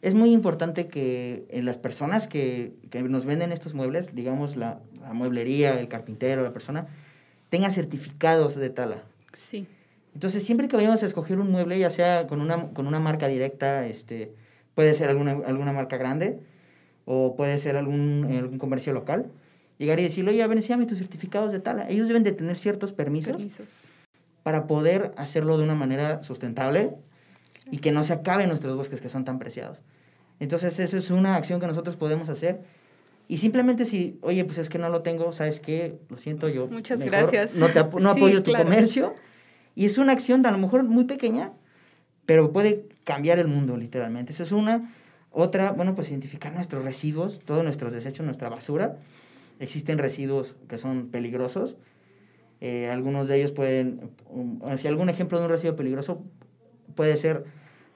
es 0.00 0.14
muy 0.14 0.32
importante 0.32 0.88
que 0.88 1.44
en 1.50 1.66
las 1.66 1.76
personas 1.76 2.28
que, 2.28 2.72
que 2.88 3.02
nos 3.02 3.26
venden 3.26 3.52
estos 3.52 3.74
muebles, 3.74 4.14
digamos 4.14 4.56
la, 4.56 4.80
la 5.02 5.12
mueblería, 5.12 5.78
el 5.78 5.88
carpintero, 5.88 6.42
la 6.42 6.54
persona, 6.54 6.86
tenga 7.50 7.68
certificados 7.68 8.56
de 8.56 8.70
tala. 8.70 9.02
Sí. 9.34 9.66
Entonces, 10.14 10.42
siempre 10.42 10.66
que 10.66 10.76
vayamos 10.76 11.02
a 11.02 11.06
escoger 11.06 11.40
un 11.40 11.50
mueble, 11.50 11.78
ya 11.78 11.90
sea 11.90 12.26
con 12.26 12.40
una, 12.40 12.70
con 12.72 12.86
una 12.86 13.00
marca 13.00 13.28
directa, 13.28 13.86
este, 13.86 14.32
puede 14.74 14.94
ser 14.94 15.10
alguna, 15.10 15.32
alguna 15.46 15.74
marca 15.74 15.98
grande 15.98 16.40
o 17.04 17.36
puede 17.36 17.58
ser 17.58 17.76
algún, 17.76 18.30
algún 18.32 18.58
comercio 18.58 18.94
local, 18.94 19.30
llegar 19.82 20.00
y 20.00 20.04
decirle, 20.04 20.30
oye, 20.30 20.42
a 20.42 20.46
ver, 20.46 20.56
enséñame 20.56 20.86
tus 20.86 20.98
certificados 20.98 21.52
de 21.52 21.60
tala. 21.60 21.88
Ellos 21.88 22.08
deben 22.08 22.22
de 22.22 22.32
tener 22.32 22.56
ciertos 22.56 22.92
permisos, 22.92 23.36
Permisos. 23.36 23.88
para 24.42 24.66
poder 24.66 25.12
hacerlo 25.16 25.58
de 25.58 25.64
una 25.64 25.74
manera 25.74 26.22
sustentable 26.22 26.94
y 27.70 27.78
que 27.78 27.92
no 27.92 28.02
se 28.02 28.12
acaben 28.12 28.48
nuestros 28.48 28.76
bosques 28.76 29.00
que 29.00 29.08
son 29.08 29.24
tan 29.24 29.38
preciados. 29.38 29.82
Entonces, 30.40 30.78
esa 30.78 30.96
es 30.96 31.10
una 31.10 31.36
acción 31.36 31.60
que 31.60 31.66
nosotros 31.66 31.96
podemos 31.96 32.28
hacer 32.28 32.60
y 33.28 33.38
simplemente 33.38 33.84
si, 33.84 34.18
oye, 34.22 34.44
pues 34.44 34.58
es 34.58 34.68
que 34.68 34.78
no 34.78 34.88
lo 34.88 35.02
tengo, 35.02 35.32
¿sabes 35.32 35.60
qué? 35.60 35.98
Lo 36.08 36.18
siento, 36.18 36.48
yo. 36.48 36.66
Muchas 36.68 37.00
gracias. 37.00 37.54
No, 37.54 37.68
te 37.68 37.78
ap 37.78 37.94
no 37.94 38.10
apoyo 38.10 38.38
sí, 38.38 38.42
tu 38.42 38.50
claro. 38.50 38.64
comercio. 38.64 39.14
Y 39.74 39.86
es 39.86 39.98
una 39.98 40.12
acción, 40.12 40.44
a 40.44 40.50
lo 40.50 40.58
mejor 40.58 40.84
muy 40.84 41.04
pequeña, 41.04 41.52
pero 42.26 42.52
puede 42.52 42.86
cambiar 43.04 43.38
el 43.38 43.48
mundo, 43.48 43.76
literalmente. 43.76 44.32
Esa 44.32 44.42
es 44.42 44.52
una. 44.52 44.92
Otra, 45.30 45.72
bueno, 45.72 45.94
pues 45.94 46.10
identificar 46.10 46.52
nuestros 46.52 46.84
residuos, 46.84 47.38
todos 47.38 47.64
nuestros 47.64 47.92
desechos, 47.92 48.26
nuestra 48.26 48.50
basura. 48.50 48.96
Existen 49.62 49.98
residuos 49.98 50.56
que 50.66 50.76
son 50.76 51.06
peligrosos. 51.06 51.76
Eh, 52.60 52.90
algunos 52.90 53.28
de 53.28 53.36
ellos 53.36 53.52
pueden, 53.52 54.10
um, 54.28 54.58
si 54.76 54.88
algún 54.88 55.08
ejemplo 55.08 55.38
de 55.38 55.44
un 55.44 55.50
residuo 55.50 55.76
peligroso 55.76 56.24
puede 56.96 57.16
ser 57.16 57.44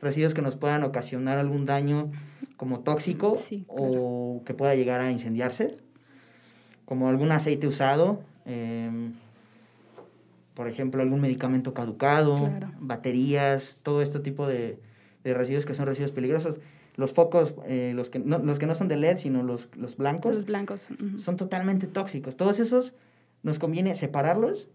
residuos 0.01 0.33
que 0.33 0.43
nos 0.43 0.55
puedan 0.55 0.85
ocasionar 0.85 1.39
algún 1.39 1.67
daño 1.67 2.13
como 2.57 2.81
tóxico 2.81 3.35
sí, 3.35 3.65
claro. 3.67 3.83
o 3.85 4.43
que 4.45 4.55
pueda 4.55 4.77
llegar 4.77 5.01
a 5.01 5.11
incendiarse, 5.11 5.77
como 6.85 7.09
algún 7.09 7.33
aceite 7.33 7.67
usado, 7.67 8.21
eh, 8.45 9.11
por 10.55 10.69
ejemplo, 10.69 11.03
algún 11.03 11.21
medicamento 11.21 11.75
caducado, 11.75 12.37
claro. 12.37 12.71
baterías, 12.79 13.79
todo 13.83 14.03
este 14.03 14.21
tipo 14.21 14.47
de, 14.47 14.79
de, 15.25 15.35
residuos 15.35 15.67
que 15.67 15.75
son 15.75 15.87
residuos 15.87 16.13
peligrosos. 16.13 16.61
Los 16.97 17.13
focos, 17.13 17.55
eh, 17.67 17.93
los, 17.95 18.09
que 18.11 18.19
no, 18.19 18.39
los 18.39 18.59
que 18.59 18.67
no 18.67 18.75
son 18.75 18.89
de 18.89 18.97
LED, 18.97 19.19
sino 19.19 19.43
los, 19.43 19.69
los 19.77 19.97
blancos, 19.97 20.35
los 20.35 20.47
blancos. 20.47 20.89
Uh 20.91 20.95
-huh. 20.95 21.19
son 21.19 21.37
totalmente 21.37 21.87
tóxicos. 21.87 22.37
Todos 22.37 22.59
esos 22.59 22.95
nos 23.43 23.59
conviene 23.59 23.95
separarlos 23.95 24.69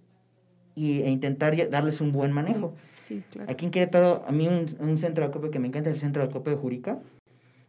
y, 0.75 1.01
e 1.01 1.09
intentar 1.09 1.55
darles 1.69 1.99
un 1.99 2.11
buen 2.11 2.31
manejo. 2.31 2.75
Sí, 2.89 3.23
claro. 3.31 3.51
Aquí 3.51 3.65
en 3.65 3.71
Querétaro, 3.71 4.23
a 4.27 4.31
mí 4.31 4.47
un, 4.47 4.67
un 4.79 4.97
centro 4.97 5.23
de 5.23 5.29
acopio 5.29 5.51
que 5.51 5.59
me 5.59 5.67
encanta 5.67 5.89
es 5.89 5.95
el 5.95 5.99
centro 5.99 6.21
de 6.21 6.29
acopio 6.29 6.53
de 6.53 6.59
Jurica. 6.59 6.99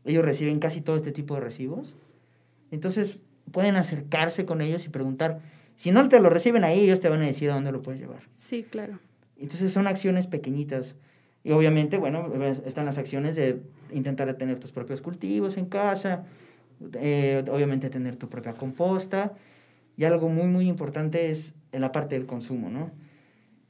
Ellos 0.04 0.24
reciben 0.24 0.58
casi 0.58 0.80
todo 0.80 0.96
este 0.96 1.12
tipo 1.12 1.34
de 1.34 1.40
residuos. 1.40 1.96
Entonces, 2.70 3.18
pueden 3.50 3.76
acercarse 3.76 4.44
con 4.44 4.60
ellos 4.60 4.84
y 4.86 4.88
preguntar. 4.88 5.40
Si 5.76 5.90
no 5.90 6.08
te 6.08 6.20
lo 6.20 6.28
reciben 6.28 6.64
ahí, 6.64 6.80
ellos 6.80 7.00
te 7.00 7.08
van 7.08 7.22
a 7.22 7.26
decir 7.26 7.50
a 7.50 7.54
dónde 7.54 7.72
lo 7.72 7.82
puedes 7.82 8.00
llevar. 8.00 8.20
Sí, 8.30 8.64
claro. 8.64 8.98
Entonces, 9.36 9.72
son 9.72 9.86
acciones 9.86 10.26
pequeñitas. 10.26 10.94
Y 11.44 11.52
obviamente, 11.52 11.98
bueno, 11.98 12.30
están 12.66 12.84
las 12.84 12.98
acciones 12.98 13.34
de 13.34 13.60
intentar 13.92 14.32
tener 14.34 14.58
tus 14.58 14.72
propios 14.72 15.02
cultivos 15.02 15.56
en 15.56 15.66
casa, 15.66 16.24
eh, 16.94 17.44
obviamente 17.50 17.90
tener 17.90 18.16
tu 18.16 18.28
propia 18.28 18.54
composta. 18.54 19.32
Y 19.96 20.04
algo 20.04 20.28
muy, 20.28 20.46
muy 20.46 20.68
importante 20.68 21.30
es 21.30 21.54
en 21.72 21.80
la 21.82 21.92
parte 21.92 22.14
del 22.14 22.26
consumo, 22.26 22.70
¿no? 22.70 22.90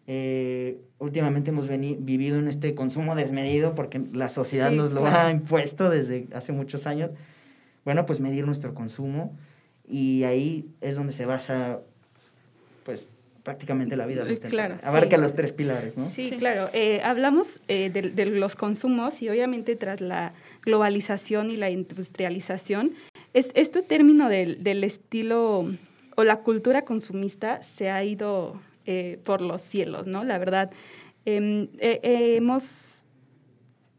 Eh, 0.06 0.82
últimamente 0.98 1.50
hemos 1.50 1.68
vivido 1.68 2.38
en 2.38 2.48
este 2.48 2.74
consumo 2.74 3.14
desmedido 3.14 3.74
porque 3.74 4.02
la 4.12 4.28
sociedad 4.28 4.70
sí, 4.70 4.76
nos 4.76 4.90
lo 4.90 5.02
claro. 5.02 5.28
ha 5.28 5.30
impuesto 5.30 5.90
desde 5.90 6.28
hace 6.32 6.52
muchos 6.52 6.86
años. 6.86 7.10
Bueno, 7.84 8.06
pues 8.06 8.20
medir 8.20 8.46
nuestro 8.46 8.74
consumo 8.74 9.36
y 9.86 10.24
ahí 10.24 10.68
es 10.80 10.96
donde 10.96 11.12
se 11.12 11.26
basa, 11.26 11.80
pues, 12.84 13.06
prácticamente 13.42 13.96
la 13.96 14.06
vida 14.06 14.24
sustentable. 14.24 14.76
Claro, 14.76 14.76
Abarca 14.82 15.16
sí. 15.16 15.22
los 15.22 15.34
tres 15.34 15.52
pilares, 15.52 15.96
¿no? 15.96 16.08
Sí, 16.08 16.28
sí. 16.28 16.36
claro. 16.36 16.68
Eh, 16.72 17.00
hablamos 17.02 17.60
eh, 17.68 17.90
de, 17.90 18.02
de, 18.02 18.26
los 18.26 18.56
consumos 18.56 19.20
y 19.22 19.28
obviamente 19.28 19.76
tras 19.76 20.00
la 20.00 20.32
globalización 20.62 21.50
y 21.50 21.56
la 21.56 21.70
industrialización, 21.70 22.92
es, 23.34 23.50
este 23.54 23.82
término 23.82 24.28
del, 24.28 24.62
del 24.62 24.84
estilo 24.84 25.66
o 26.16 26.24
la 26.24 26.40
cultura 26.40 26.82
consumista 26.82 27.62
se 27.62 27.90
ha 27.90 28.04
ido 28.04 28.60
eh, 28.86 29.18
por 29.24 29.40
los 29.40 29.62
cielos, 29.62 30.06
¿no? 30.06 30.24
La 30.24 30.38
verdad, 30.38 30.70
eh, 31.24 31.68
eh, 31.78 32.36
hemos 32.36 33.04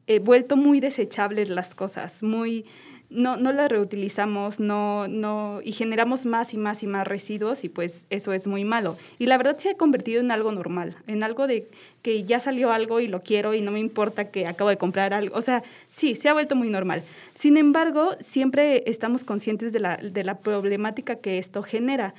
eh, 0.08 0.20
vuelto 0.20 0.58
muy 0.58 0.80
desechables 0.80 1.50
las 1.50 1.74
cosas, 1.74 2.22
muy 2.22 2.66
no, 3.14 3.38
no 3.38 3.52
las 3.54 3.72
reutilizamos, 3.72 4.60
no, 4.60 5.08
no, 5.08 5.60
y 5.64 5.72
generamos 5.72 6.26
más 6.26 6.54
y 6.54 6.58
más 6.58 6.84
y 6.84 6.88
más 6.88 7.08
residuos 7.08 7.64
y 7.64 7.70
pues 7.70 8.06
eso 8.10 8.34
es 8.34 8.48
muy 8.48 8.66
malo. 8.66 8.98
Y 9.20 9.28
la 9.28 9.38
verdad 9.38 9.58
se 9.58 9.70
ha 9.70 9.78
convertido 9.78 10.20
en 10.20 10.32
algo 10.32 10.52
normal, 10.52 10.96
en 11.08 11.24
algo 11.24 11.48
de 11.48 11.68
que 12.02 12.24
ya 12.24 12.40
salió 12.40 12.72
algo 12.72 13.00
y 13.00 13.08
lo 13.08 13.22
quiero 13.22 13.54
y 13.54 13.62
no 13.62 13.72
me 13.72 13.80
importa 13.80 14.32
que 14.32 14.48
acabo 14.48 14.70
de 14.70 14.78
comprar 14.78 15.14
algo. 15.14 15.38
O 15.38 15.42
sea, 15.42 15.64
sí, 15.90 16.16
se 16.16 16.28
ha 16.28 16.34
vuelto 16.34 16.56
muy 16.56 16.70
normal. 16.70 17.04
Sin 17.36 17.58
embargo, 17.58 18.16
siempre 18.20 18.84
estamos 18.88 19.24
conscientes 19.24 19.72
de 19.72 19.80
la, 19.80 19.98
de 19.98 20.24
la 20.24 20.40
problemática 20.40 21.16
que 21.16 21.38
esto 21.38 21.64
genera. 21.64 22.14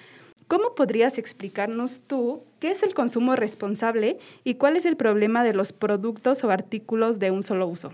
¿Cómo 0.46 0.74
podrías 0.74 1.18
explicarnos 1.18 2.00
tú 2.06 2.42
qué 2.60 2.70
es 2.70 2.82
el 2.82 2.94
consumo 2.94 3.34
responsable 3.34 4.18
y 4.44 4.54
cuál 4.54 4.76
es 4.76 4.84
el 4.84 4.96
problema 4.96 5.42
de 5.42 5.54
los 5.54 5.72
productos 5.72 6.44
o 6.44 6.50
artículos 6.50 7.18
de 7.18 7.30
un 7.30 7.42
solo 7.42 7.66
uso? 7.66 7.92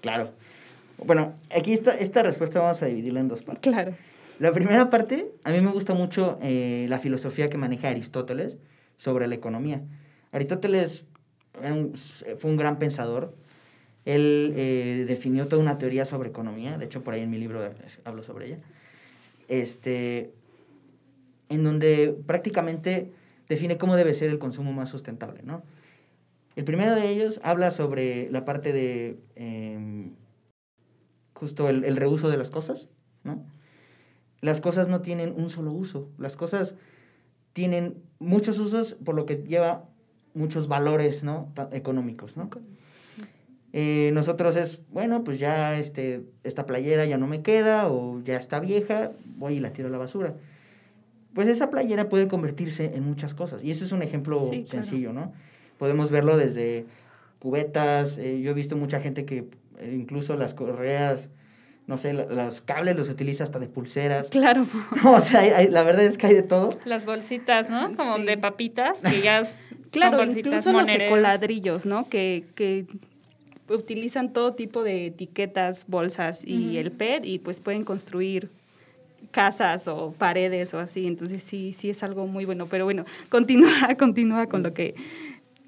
Claro. 0.00 0.30
Bueno, 1.04 1.34
aquí 1.54 1.72
esta, 1.72 1.92
esta 1.92 2.22
respuesta 2.22 2.60
vamos 2.60 2.82
a 2.82 2.86
dividirla 2.86 3.20
en 3.20 3.28
dos 3.28 3.42
partes. 3.42 3.72
Claro. 3.72 3.94
La 4.38 4.52
primera 4.52 4.90
parte, 4.90 5.32
a 5.44 5.50
mí 5.50 5.60
me 5.60 5.70
gusta 5.70 5.94
mucho 5.94 6.38
eh, 6.42 6.86
la 6.88 6.98
filosofía 6.98 7.48
que 7.48 7.56
maneja 7.56 7.88
Aristóteles 7.88 8.58
sobre 8.96 9.26
la 9.28 9.34
economía. 9.34 9.82
Aristóteles 10.32 11.04
fue 12.38 12.50
un 12.50 12.56
gran 12.56 12.78
pensador. 12.78 13.34
Él 14.04 14.52
eh, 14.56 15.04
definió 15.08 15.48
toda 15.48 15.62
una 15.62 15.78
teoría 15.78 16.04
sobre 16.04 16.28
economía. 16.28 16.76
De 16.76 16.84
hecho, 16.84 17.02
por 17.02 17.14
ahí 17.14 17.22
en 17.22 17.30
mi 17.30 17.38
libro 17.38 17.60
hablo 18.04 18.22
sobre 18.22 18.46
ella. 18.46 18.58
Este, 19.48 20.32
en 21.48 21.64
donde 21.64 22.14
prácticamente 22.26 23.10
define 23.48 23.78
cómo 23.78 23.96
debe 23.96 24.12
ser 24.14 24.30
el 24.30 24.38
consumo 24.38 24.72
más 24.72 24.90
sustentable, 24.90 25.40
¿no? 25.44 25.62
El 26.56 26.64
primero 26.64 26.94
de 26.94 27.08
ellos 27.10 27.40
habla 27.42 27.70
sobre 27.70 28.30
la 28.30 28.44
parte 28.44 28.72
de 28.72 29.18
em, 29.34 30.12
justo 31.36 31.68
el, 31.68 31.84
el, 31.84 31.96
reuso 31.96 32.30
de 32.30 32.38
las 32.38 32.50
cosas, 32.50 32.88
¿no? 33.22 33.44
Las 34.40 34.60
cosas 34.60 34.88
no 34.88 35.02
tienen 35.02 35.34
un 35.36 35.50
solo 35.50 35.72
uso, 35.72 36.08
las 36.18 36.36
cosas 36.36 36.74
tienen 37.52 38.02
muchos 38.18 38.58
usos, 38.58 38.94
por 38.94 39.14
lo 39.14 39.26
que 39.26 39.36
lleva 39.36 39.84
muchos 40.34 40.68
valores, 40.68 41.24
¿no? 41.24 41.52
económicos, 41.72 42.36
¿no? 42.36 42.50
Sí. 42.52 43.22
Eh, 43.72 44.10
nosotros 44.12 44.56
es, 44.56 44.82
bueno, 44.90 45.24
pues 45.24 45.38
ya 45.38 45.78
este, 45.78 46.24
esta 46.44 46.66
playera 46.66 47.06
ya 47.06 47.18
no 47.18 47.26
me 47.26 47.42
queda 47.42 47.88
o 47.88 48.20
ya 48.22 48.36
está 48.36 48.60
vieja, 48.60 49.12
voy 49.24 49.54
y 49.54 49.60
la 49.60 49.72
tiro 49.72 49.88
a 49.88 49.90
la 49.90 49.98
basura. 49.98 50.34
Pues 51.32 51.48
esa 51.48 51.70
playera 51.70 52.08
puede 52.08 52.28
convertirse 52.28 52.92
en 52.94 53.04
muchas 53.04 53.34
cosas. 53.34 53.64
Y 53.64 53.70
ese 53.70 53.84
es 53.84 53.92
un 53.92 54.02
ejemplo 54.02 54.48
sí, 54.50 54.64
sencillo, 54.66 55.12
claro. 55.12 55.28
¿no? 55.28 55.32
Podemos 55.78 56.10
verlo 56.10 56.36
desde 56.36 56.86
cubetas, 57.38 58.18
eh, 58.18 58.40
yo 58.40 58.50
he 58.50 58.54
visto 58.54 58.76
mucha 58.76 59.00
gente 59.00 59.24
que 59.24 59.48
eh, 59.78 59.92
incluso 59.94 60.36
las 60.36 60.54
correas, 60.54 61.28
no 61.86 61.98
sé, 61.98 62.12
los 62.12 62.60
cables 62.62 62.96
los 62.96 63.08
utiliza 63.08 63.44
hasta 63.44 63.58
de 63.58 63.68
pulseras. 63.68 64.28
Claro. 64.28 64.66
o 65.04 65.20
sea, 65.20 65.40
hay, 65.40 65.50
hay, 65.50 65.68
la 65.68 65.82
verdad 65.82 66.04
es 66.04 66.18
que 66.18 66.26
hay 66.26 66.34
de 66.34 66.42
todo. 66.42 66.70
Las 66.84 67.06
bolsitas, 67.06 67.70
¿no? 67.70 67.94
Como 67.94 68.16
sí. 68.16 68.24
de 68.24 68.38
papitas, 68.38 69.00
que 69.02 69.20
ya 69.20 69.42
Claro, 69.90 70.18
son 70.18 70.26
bolsitas 70.26 70.46
incluso 70.46 70.72
moneres. 70.72 70.98
los 70.98 71.06
ecoladrillos, 71.08 71.86
¿no? 71.86 72.08
Que, 72.08 72.44
que 72.54 72.86
utilizan 73.68 74.32
todo 74.32 74.54
tipo 74.54 74.82
de 74.82 75.06
etiquetas, 75.06 75.86
bolsas 75.86 76.44
y 76.44 76.54
uh 76.54 76.72
-huh. 76.72 76.78
el 76.78 76.92
PET 76.92 77.24
y 77.24 77.38
pues 77.38 77.60
pueden 77.60 77.84
construir 77.84 78.50
casas 79.30 79.88
o 79.88 80.12
paredes 80.12 80.72
o 80.74 80.78
así, 80.78 81.06
entonces 81.06 81.42
sí, 81.42 81.74
sí 81.76 81.90
es 81.90 82.02
algo 82.02 82.26
muy 82.26 82.44
bueno, 82.44 82.66
pero 82.66 82.84
bueno, 82.84 83.04
continúa, 83.28 83.94
continúa 83.98 84.46
con 84.46 84.62
lo 84.62 84.72
que 84.72 84.94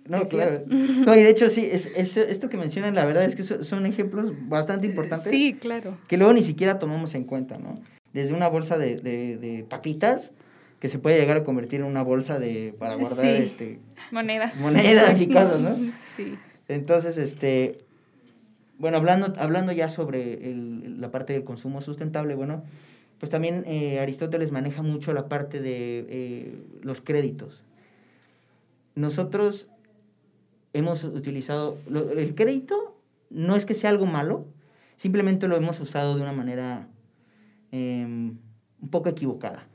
no, 0.09 0.27
claro. 0.27 0.63
No, 0.67 1.15
y 1.17 1.23
de 1.23 1.31
hecho, 1.31 1.49
sí, 1.51 1.69
es, 1.71 1.87
es, 1.95 2.17
esto 2.17 2.49
que 2.49 2.57
mencionan, 2.57 2.95
la 2.95 3.05
verdad 3.05 3.25
es 3.25 3.37
que 3.37 3.45
son, 3.45 3.65
son, 3.65 3.87
ejemplos 3.87 4.33
bastante 4.49 4.87
importantes. 4.87 5.31
Sí, 5.31 5.57
claro. 5.61 5.97
Que 6.09 6.17
luego 6.17 6.33
ni 6.33 6.43
siquiera 6.43 6.79
tomamos 6.79 7.15
en 7.15 7.25
cuenta, 7.25 7.59
¿no? 7.59 7.75
Desde 8.13 8.35
una 8.35 8.49
bolsa 8.49 8.79
de, 8.79 8.97
de, 8.97 9.37
de 9.37 9.65
papitas, 9.69 10.33
que 10.81 10.89
se 10.89 10.99
puede 10.99 11.19
llegar 11.19 11.37
a 11.37 11.45
convertir 11.45 11.81
en 11.81 11.87
una 11.87 12.03
bolsa 12.03 12.39
de 12.39 12.75
para 12.79 12.95
guardar 12.95 13.25
Sí. 13.25 13.43
este 13.43 13.81
Monedas. 14.11 14.57
monedas 14.61 15.21
y 15.21 15.29
cosas, 15.29 15.61
¿no? 15.61 15.77
Sí. 16.17 16.35
Entonces, 16.69 17.19
este, 17.19 17.79
bueno, 18.79 18.97
hablando, 18.99 19.33
hablando 19.39 19.73
ya 19.73 19.89
sobre 19.89 20.51
el, 20.51 21.01
la 21.01 21.11
parte 21.11 21.33
del 21.33 21.45
consumo 21.45 21.81
sustentable, 21.81 22.35
bueno, 22.35 22.63
pues 23.19 23.31
también 23.31 23.65
eh, 23.67 23.99
Aristóteles 23.99 24.53
maneja 24.53 24.83
mucho 24.83 25.13
la 25.13 25.29
parte 25.29 25.61
de 25.61 26.07
eh, 26.09 26.55
los 26.83 27.01
créditos. 27.01 27.65
Nosotros 28.95 29.69
hemos 30.73 31.05
utilizado, 31.05 31.77
lo, 31.89 32.11
el 32.11 32.35
crédito 32.35 32.97
no 33.31 33.57
es 33.57 33.67
que 33.67 33.75
sea 33.75 33.91
algo 33.91 34.07
malo, 34.07 34.47
simplemente 34.97 35.49
lo 35.49 35.57
hemos 35.57 35.81
usado 35.81 36.17
de 36.17 36.23
una 36.23 36.33
manera 36.33 36.89
eh, 37.73 38.05
un 38.05 38.89
poco 38.91 39.09
equivocada. 39.09 39.67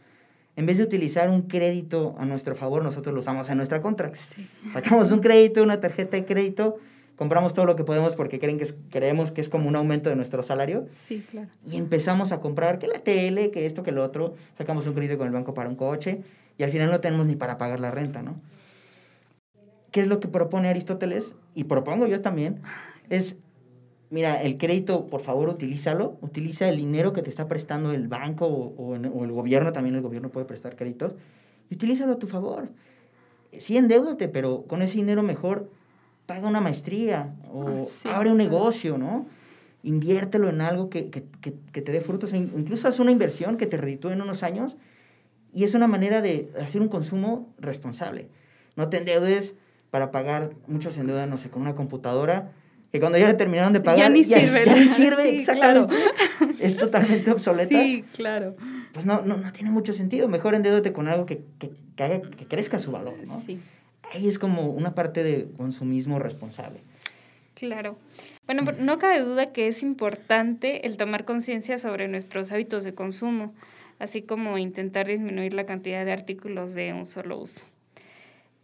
En 0.55 0.67
vez 0.67 0.77
de 0.77 0.83
utilizar 0.83 1.29
un 1.29 1.43
crédito 1.43 2.15
a 2.19 2.25
nuestro 2.25 2.55
favor, 2.55 2.83
nosotros 2.83 3.13
lo 3.13 3.21
usamos 3.21 3.49
en 3.49 3.57
nuestra 3.57 3.81
contra. 3.81 4.13
Sí. 4.13 4.47
Sacamos 4.71 5.11
un 5.11 5.19
crédito, 5.19 5.63
una 5.63 5.79
tarjeta 5.79 6.15
de 6.15 6.25
crédito, 6.25 6.77
compramos 7.15 7.55
todo 7.55 7.65
lo 7.65 7.75
que 7.75 7.83
podemos 7.83 8.15
porque 8.15 8.39
creen 8.39 8.57
que 8.57 8.65
es, 8.65 8.75
creemos 8.91 9.31
que 9.31 9.41
es 9.41 9.49
como 9.49 9.67
un 9.67 9.75
aumento 9.75 10.09
de 10.09 10.15
nuestro 10.15 10.43
salario. 10.43 10.85
Sí, 10.87 11.25
claro. 11.29 11.49
Y 11.65 11.77
empezamos 11.77 12.31
a 12.31 12.39
comprar 12.39 12.77
que 12.77 12.87
la 12.87 12.99
tele, 12.99 13.49
que 13.49 13.65
esto, 13.65 13.81
que 13.81 13.91
lo 13.91 14.03
otro. 14.03 14.35
Sacamos 14.55 14.85
un 14.85 14.93
crédito 14.93 15.17
con 15.17 15.27
el 15.27 15.33
banco 15.33 15.55
para 15.55 15.69
un 15.69 15.75
coche 15.75 16.21
y 16.57 16.63
al 16.63 16.69
final 16.69 16.91
no 16.91 16.99
tenemos 16.99 17.25
ni 17.25 17.35
para 17.35 17.57
pagar 17.57 17.79
la 17.79 17.89
renta, 17.89 18.21
¿no? 18.21 18.35
¿Qué 19.93 20.01
es 20.01 20.07
lo 20.07 20.19
que 20.19 20.27
propone 20.27 20.69
Aristóteles? 20.69 21.35
Y 21.53 21.65
propongo 21.65 22.07
yo 22.07 22.19
también. 22.19 22.61
Es, 23.09 23.37
mira, 24.09 24.41
el 24.41 24.57
crédito, 24.57 25.05
por 25.05 25.21
favor, 25.21 25.49
utilízalo. 25.49 26.17
Utiliza 26.21 26.67
el 26.67 26.77
dinero 26.77 27.13
que 27.13 27.21
te 27.21 27.29
está 27.29 27.47
prestando 27.47 27.91
el 27.93 28.07
banco 28.07 28.47
o, 28.47 28.73
o, 28.75 28.93
o 28.95 29.23
el 29.23 29.31
gobierno, 29.31 29.71
también 29.71 29.95
el 29.95 30.01
gobierno 30.01 30.29
puede 30.29 30.47
prestar 30.47 30.75
créditos. 30.75 31.15
Y 31.69 31.75
utilízalo 31.75 32.13
a 32.13 32.17
tu 32.17 32.25
favor. 32.25 32.69
Sí, 33.59 33.77
endeudate, 33.77 34.29
pero 34.29 34.63
con 34.63 34.81
ese 34.81 34.95
dinero 34.95 35.21
mejor 35.21 35.69
paga 36.25 36.47
una 36.47 36.59
maestría 36.59 37.35
o 37.53 37.83
Sí, 37.83 38.09
abre 38.09 38.31
un 38.31 38.37
claro. 38.37 38.49
negocio, 38.51 38.97
¿no? 38.97 39.27
Inviértelo 39.83 40.49
en 40.49 40.61
algo 40.61 40.89
que, 40.89 41.11
que, 41.11 41.25
que, 41.39 41.53
que 41.71 41.81
te 41.83 41.91
dé 41.91 42.01
frutos. 42.01 42.33
Incluso 42.33 42.87
haz 42.87 42.99
una 42.99 43.11
inversión 43.11 43.57
que 43.57 43.67
te 43.67 43.77
reditúe 43.77 44.09
en 44.09 44.23
unos 44.23 44.41
años. 44.41 44.75
Y 45.53 45.65
es 45.65 45.75
una 45.75 45.85
manera 45.85 46.23
de 46.23 46.51
hacer 46.59 46.81
un 46.81 46.87
consumo 46.87 47.53
responsable. 47.59 48.27
No 48.75 48.89
te 48.89 48.97
endeudes 48.97 49.55
para 49.93 50.09
pagar, 50.09 50.55
muchos 50.65 50.95
se 50.95 51.01
endeudan, 51.01 51.29
no 51.29 51.37
sé, 51.37 51.51
con 51.51 51.61
una 51.61 51.75
computadora, 51.75 52.51
que 52.91 52.99
cuando 52.99 53.19
ya 53.19 53.27
le 53.27 53.35
terminaron 53.35 53.73
de 53.73 53.79
pagar, 53.79 53.99
Ya 53.99 54.09
ni 54.09 54.23
ya, 54.23 54.39
sirve, 54.39 54.65
ya 54.65 54.75
ni 54.75 54.87
sirve, 54.87 55.29
Sí, 55.29 55.35
exactamente. 55.37 55.95
Es 56.59 56.77
totalmente 56.77 57.29
obsoleta. 57.29 57.79
Sí, 57.79 58.03
claro. 58.15 58.55
Pues 58.91 59.05
no, 59.05 59.21
no, 59.21 59.37
no 59.37 59.53
tiene 59.53 59.69
mucho 59.69 59.93
sentido. 59.93 60.27
Mejor 60.27 60.55
endeudate 60.55 60.93
con 60.93 61.07
algo 61.07 61.27
que, 61.27 61.43
que, 61.59 61.69
que 61.95 62.03
haga 62.03 62.21
que 62.23 62.47
crezca 62.47 62.79
su 62.79 62.91
valor, 62.91 63.13
¿no? 63.23 63.39
Sí. 63.39 63.59
Ahí 64.11 64.27
es 64.27 64.39
como 64.39 64.71
una 64.71 64.95
parte 64.95 65.21
de 65.21 65.47
consumismo 65.57 66.17
responsable. 66.17 66.79
Claro. 67.53 67.95
Bueno, 68.47 68.63
no 68.79 68.97
cabe 68.97 69.19
duda 69.19 69.51
que 69.51 69.67
es 69.67 69.83
importante 69.83 70.87
el 70.87 70.97
tomar 70.97 71.23
conciencia 71.23 71.77
sobre 71.77 72.07
nuestros 72.07 72.51
hábitos 72.51 72.83
de 72.83 72.95
consumo, 72.95 73.53
así 73.99 74.23
como 74.23 74.57
intentar 74.57 75.05
disminuir 75.05 75.53
la 75.53 75.67
cantidad 75.67 76.03
de 76.03 76.13
artículos 76.13 76.73
de 76.73 76.93
un 76.93 77.05
solo 77.05 77.39
uso. 77.39 77.67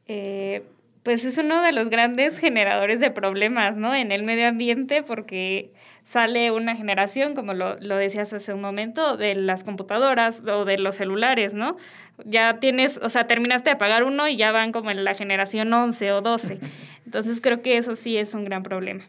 Eh, 0.07 0.63
pues 1.09 1.25
es 1.25 1.39
uno 1.39 1.63
de 1.63 1.71
los 1.71 1.89
grandes 1.89 2.37
generadores 2.37 2.99
de 2.99 3.09
problemas, 3.09 3.77
¿no? 3.77 3.95
En 3.95 4.11
el 4.11 4.21
medio 4.21 4.47
ambiente, 4.47 5.01
porque 5.01 5.71
sale 6.05 6.51
una 6.51 6.75
generación, 6.75 7.33
como 7.33 7.55
lo, 7.55 7.79
lo 7.79 7.95
decías 7.95 8.31
hace 8.31 8.53
un 8.53 8.61
momento, 8.61 9.17
de 9.17 9.33
las 9.33 9.63
computadoras 9.63 10.43
o 10.45 10.65
de 10.65 10.77
los 10.77 10.93
celulares, 10.93 11.55
¿no? 11.55 11.77
Ya 12.25 12.59
tienes, 12.59 12.99
o 13.01 13.09
sea, 13.09 13.25
terminaste 13.25 13.71
de 13.71 13.75
pagar 13.75 14.03
uno 14.03 14.27
y 14.27 14.37
ya 14.37 14.51
van 14.51 14.71
como 14.71 14.91
en 14.91 15.03
la 15.03 15.15
generación 15.15 15.73
11 15.73 16.11
o 16.11 16.21
12. 16.21 16.59
Entonces 17.07 17.41
creo 17.41 17.63
que 17.63 17.77
eso 17.77 17.95
sí 17.95 18.15
es 18.15 18.35
un 18.35 18.45
gran 18.45 18.61
problema. 18.61 19.05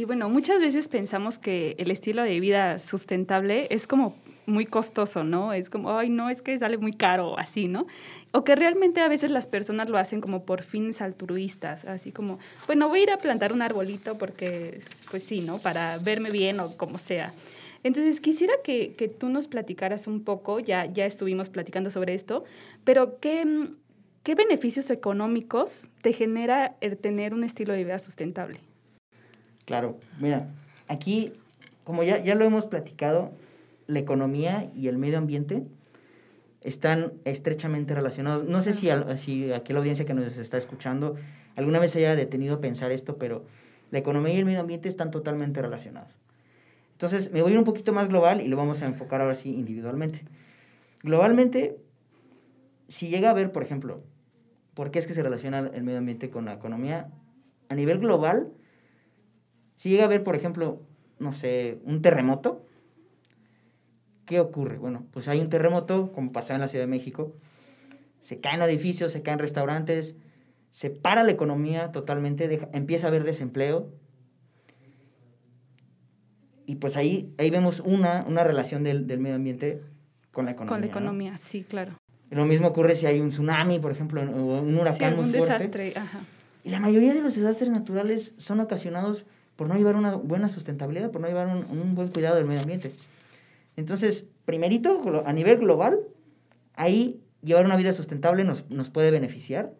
Y 0.00 0.06
bueno, 0.06 0.30
muchas 0.30 0.60
veces 0.60 0.88
pensamos 0.88 1.38
que 1.38 1.74
el 1.76 1.90
estilo 1.90 2.22
de 2.22 2.40
vida 2.40 2.78
sustentable 2.78 3.66
es 3.68 3.86
como 3.86 4.16
muy 4.46 4.64
costoso, 4.64 5.24
¿no? 5.24 5.52
Es 5.52 5.68
como, 5.68 5.98
ay, 5.98 6.08
no, 6.08 6.30
es 6.30 6.40
que 6.40 6.58
sale 6.58 6.78
muy 6.78 6.94
caro, 6.94 7.38
así, 7.38 7.68
¿no? 7.68 7.86
O 8.32 8.42
que 8.42 8.56
realmente 8.56 9.02
a 9.02 9.08
veces 9.08 9.30
las 9.30 9.46
personas 9.46 9.90
lo 9.90 9.98
hacen 9.98 10.22
como 10.22 10.46
por 10.46 10.62
fines 10.62 11.02
altruistas, 11.02 11.84
así 11.84 12.12
como, 12.12 12.38
bueno, 12.66 12.88
voy 12.88 13.00
a 13.00 13.02
ir 13.02 13.10
a 13.10 13.18
plantar 13.18 13.52
un 13.52 13.60
arbolito 13.60 14.16
porque, 14.16 14.80
pues 15.10 15.22
sí, 15.22 15.42
¿no? 15.42 15.58
Para 15.58 15.98
verme 15.98 16.30
bien 16.30 16.60
o 16.60 16.74
como 16.78 16.96
sea. 16.96 17.34
Entonces, 17.82 18.22
quisiera 18.22 18.54
que, 18.64 18.94
que 18.94 19.08
tú 19.08 19.28
nos 19.28 19.48
platicaras 19.48 20.06
un 20.06 20.24
poco, 20.24 20.60
ya, 20.60 20.86
ya 20.86 21.04
estuvimos 21.04 21.50
platicando 21.50 21.90
sobre 21.90 22.14
esto, 22.14 22.44
pero 22.84 23.20
¿qué, 23.20 23.68
¿qué 24.22 24.34
beneficios 24.34 24.88
económicos 24.88 25.88
te 26.00 26.14
genera 26.14 26.78
el 26.80 26.96
tener 26.96 27.34
un 27.34 27.44
estilo 27.44 27.74
de 27.74 27.84
vida 27.84 27.98
sustentable? 27.98 28.60
Claro, 29.70 30.00
mira, 30.18 30.48
aquí, 30.88 31.32
como 31.84 32.02
ya, 32.02 32.20
ya 32.20 32.34
lo 32.34 32.44
hemos 32.44 32.66
platicado, 32.66 33.30
la 33.86 34.00
economía 34.00 34.68
y 34.74 34.88
el 34.88 34.98
medio 34.98 35.16
ambiente 35.16 35.62
están 36.60 37.12
estrechamente 37.24 37.94
relacionados. 37.94 38.42
No 38.42 38.62
sé 38.62 38.72
si, 38.72 38.90
a, 38.90 39.16
si 39.16 39.52
aquí 39.52 39.72
la 39.72 39.78
audiencia 39.78 40.04
que 40.04 40.12
nos 40.12 40.36
está 40.38 40.56
escuchando 40.56 41.14
alguna 41.54 41.78
vez 41.78 41.94
haya 41.94 42.16
detenido 42.16 42.56
a 42.56 42.60
pensar 42.60 42.90
esto, 42.90 43.16
pero 43.16 43.44
la 43.92 44.00
economía 44.00 44.34
y 44.34 44.38
el 44.38 44.44
medio 44.44 44.58
ambiente 44.58 44.88
están 44.88 45.12
totalmente 45.12 45.62
relacionados. 45.62 46.18
Entonces, 46.90 47.30
me 47.30 47.40
voy 47.40 47.50
a 47.50 47.52
ir 47.52 47.58
un 47.58 47.64
poquito 47.64 47.92
más 47.92 48.08
global 48.08 48.40
y 48.40 48.48
lo 48.48 48.56
vamos 48.56 48.82
a 48.82 48.86
enfocar 48.86 49.20
ahora 49.20 49.36
sí 49.36 49.54
individualmente. 49.54 50.24
Globalmente, 51.04 51.76
si 52.88 53.06
llega 53.06 53.30
a 53.30 53.34
ver, 53.34 53.52
por 53.52 53.62
ejemplo, 53.62 54.02
por 54.74 54.90
qué 54.90 54.98
es 54.98 55.06
que 55.06 55.14
se 55.14 55.22
relaciona 55.22 55.70
el 55.72 55.84
medio 55.84 55.98
ambiente 55.98 56.28
con 56.28 56.46
la 56.46 56.54
economía, 56.54 57.12
a 57.68 57.76
nivel 57.76 58.00
global, 58.00 58.50
si 59.80 59.88
llega 59.88 60.04
a 60.04 60.08
ver, 60.08 60.22
por 60.22 60.36
ejemplo, 60.36 60.82
no 61.18 61.32
sé, 61.32 61.78
un 61.86 62.02
terremoto, 62.02 62.66
¿qué 64.26 64.38
ocurre? 64.38 64.76
Bueno, 64.76 65.06
pues 65.10 65.26
hay 65.26 65.40
un 65.40 65.48
terremoto, 65.48 66.12
como 66.12 66.32
pasaba 66.32 66.56
en 66.56 66.60
la 66.60 66.68
Ciudad 66.68 66.84
de 66.84 66.90
México, 66.90 67.34
se 68.20 68.40
caen 68.40 68.60
edificios, 68.60 69.10
se 69.10 69.22
caen 69.22 69.38
restaurantes, 69.38 70.16
se 70.70 70.90
para 70.90 71.22
la 71.22 71.30
economía 71.30 71.92
totalmente, 71.92 72.68
empieza 72.74 73.06
a 73.06 73.08
haber 73.08 73.24
desempleo. 73.24 73.88
Y 76.66 76.74
pues 76.74 76.98
ahí, 76.98 77.32
ahí 77.38 77.48
vemos 77.48 77.80
una, 77.80 78.26
una 78.28 78.44
relación 78.44 78.84
del, 78.84 79.06
del 79.06 79.18
medio 79.18 79.36
ambiente 79.36 79.80
con 80.30 80.44
la 80.44 80.50
economía. 80.50 80.74
Con 80.74 80.80
la 80.82 80.86
economía, 80.88 81.38
sí, 81.38 81.64
claro. 81.64 81.94
Lo 82.28 82.44
mismo 82.44 82.66
ocurre 82.66 82.96
si 82.96 83.06
hay 83.06 83.18
un 83.18 83.30
tsunami, 83.30 83.78
por 83.78 83.92
ejemplo, 83.92 84.20
o 84.20 84.60
un 84.60 84.76
huracán 84.76 85.16
muy 85.16 85.24
fuerte. 85.24 85.54
desastre, 85.54 85.92
ajá. 85.96 86.18
Y 86.64 86.68
la 86.68 86.80
mayoría 86.80 87.14
de 87.14 87.22
los 87.22 87.34
desastres 87.34 87.70
naturales 87.70 88.34
son 88.36 88.60
ocasionados 88.60 89.24
por 89.60 89.68
no 89.68 89.76
llevar 89.76 89.94
una 89.94 90.14
buena 90.14 90.48
sustentabilidad, 90.48 91.10
por 91.10 91.20
no 91.20 91.28
llevar 91.28 91.48
un, 91.48 91.66
un 91.78 91.94
buen 91.94 92.08
cuidado 92.08 92.36
del 92.36 92.46
medio 92.46 92.62
ambiente. 92.62 92.94
Entonces, 93.76 94.24
primerito, 94.46 95.22
a 95.26 95.34
nivel 95.34 95.58
global, 95.58 96.00
ahí 96.76 97.20
llevar 97.42 97.66
una 97.66 97.76
vida 97.76 97.92
sustentable 97.92 98.42
nos, 98.44 98.70
nos 98.70 98.88
puede 98.88 99.10
beneficiar. 99.10 99.74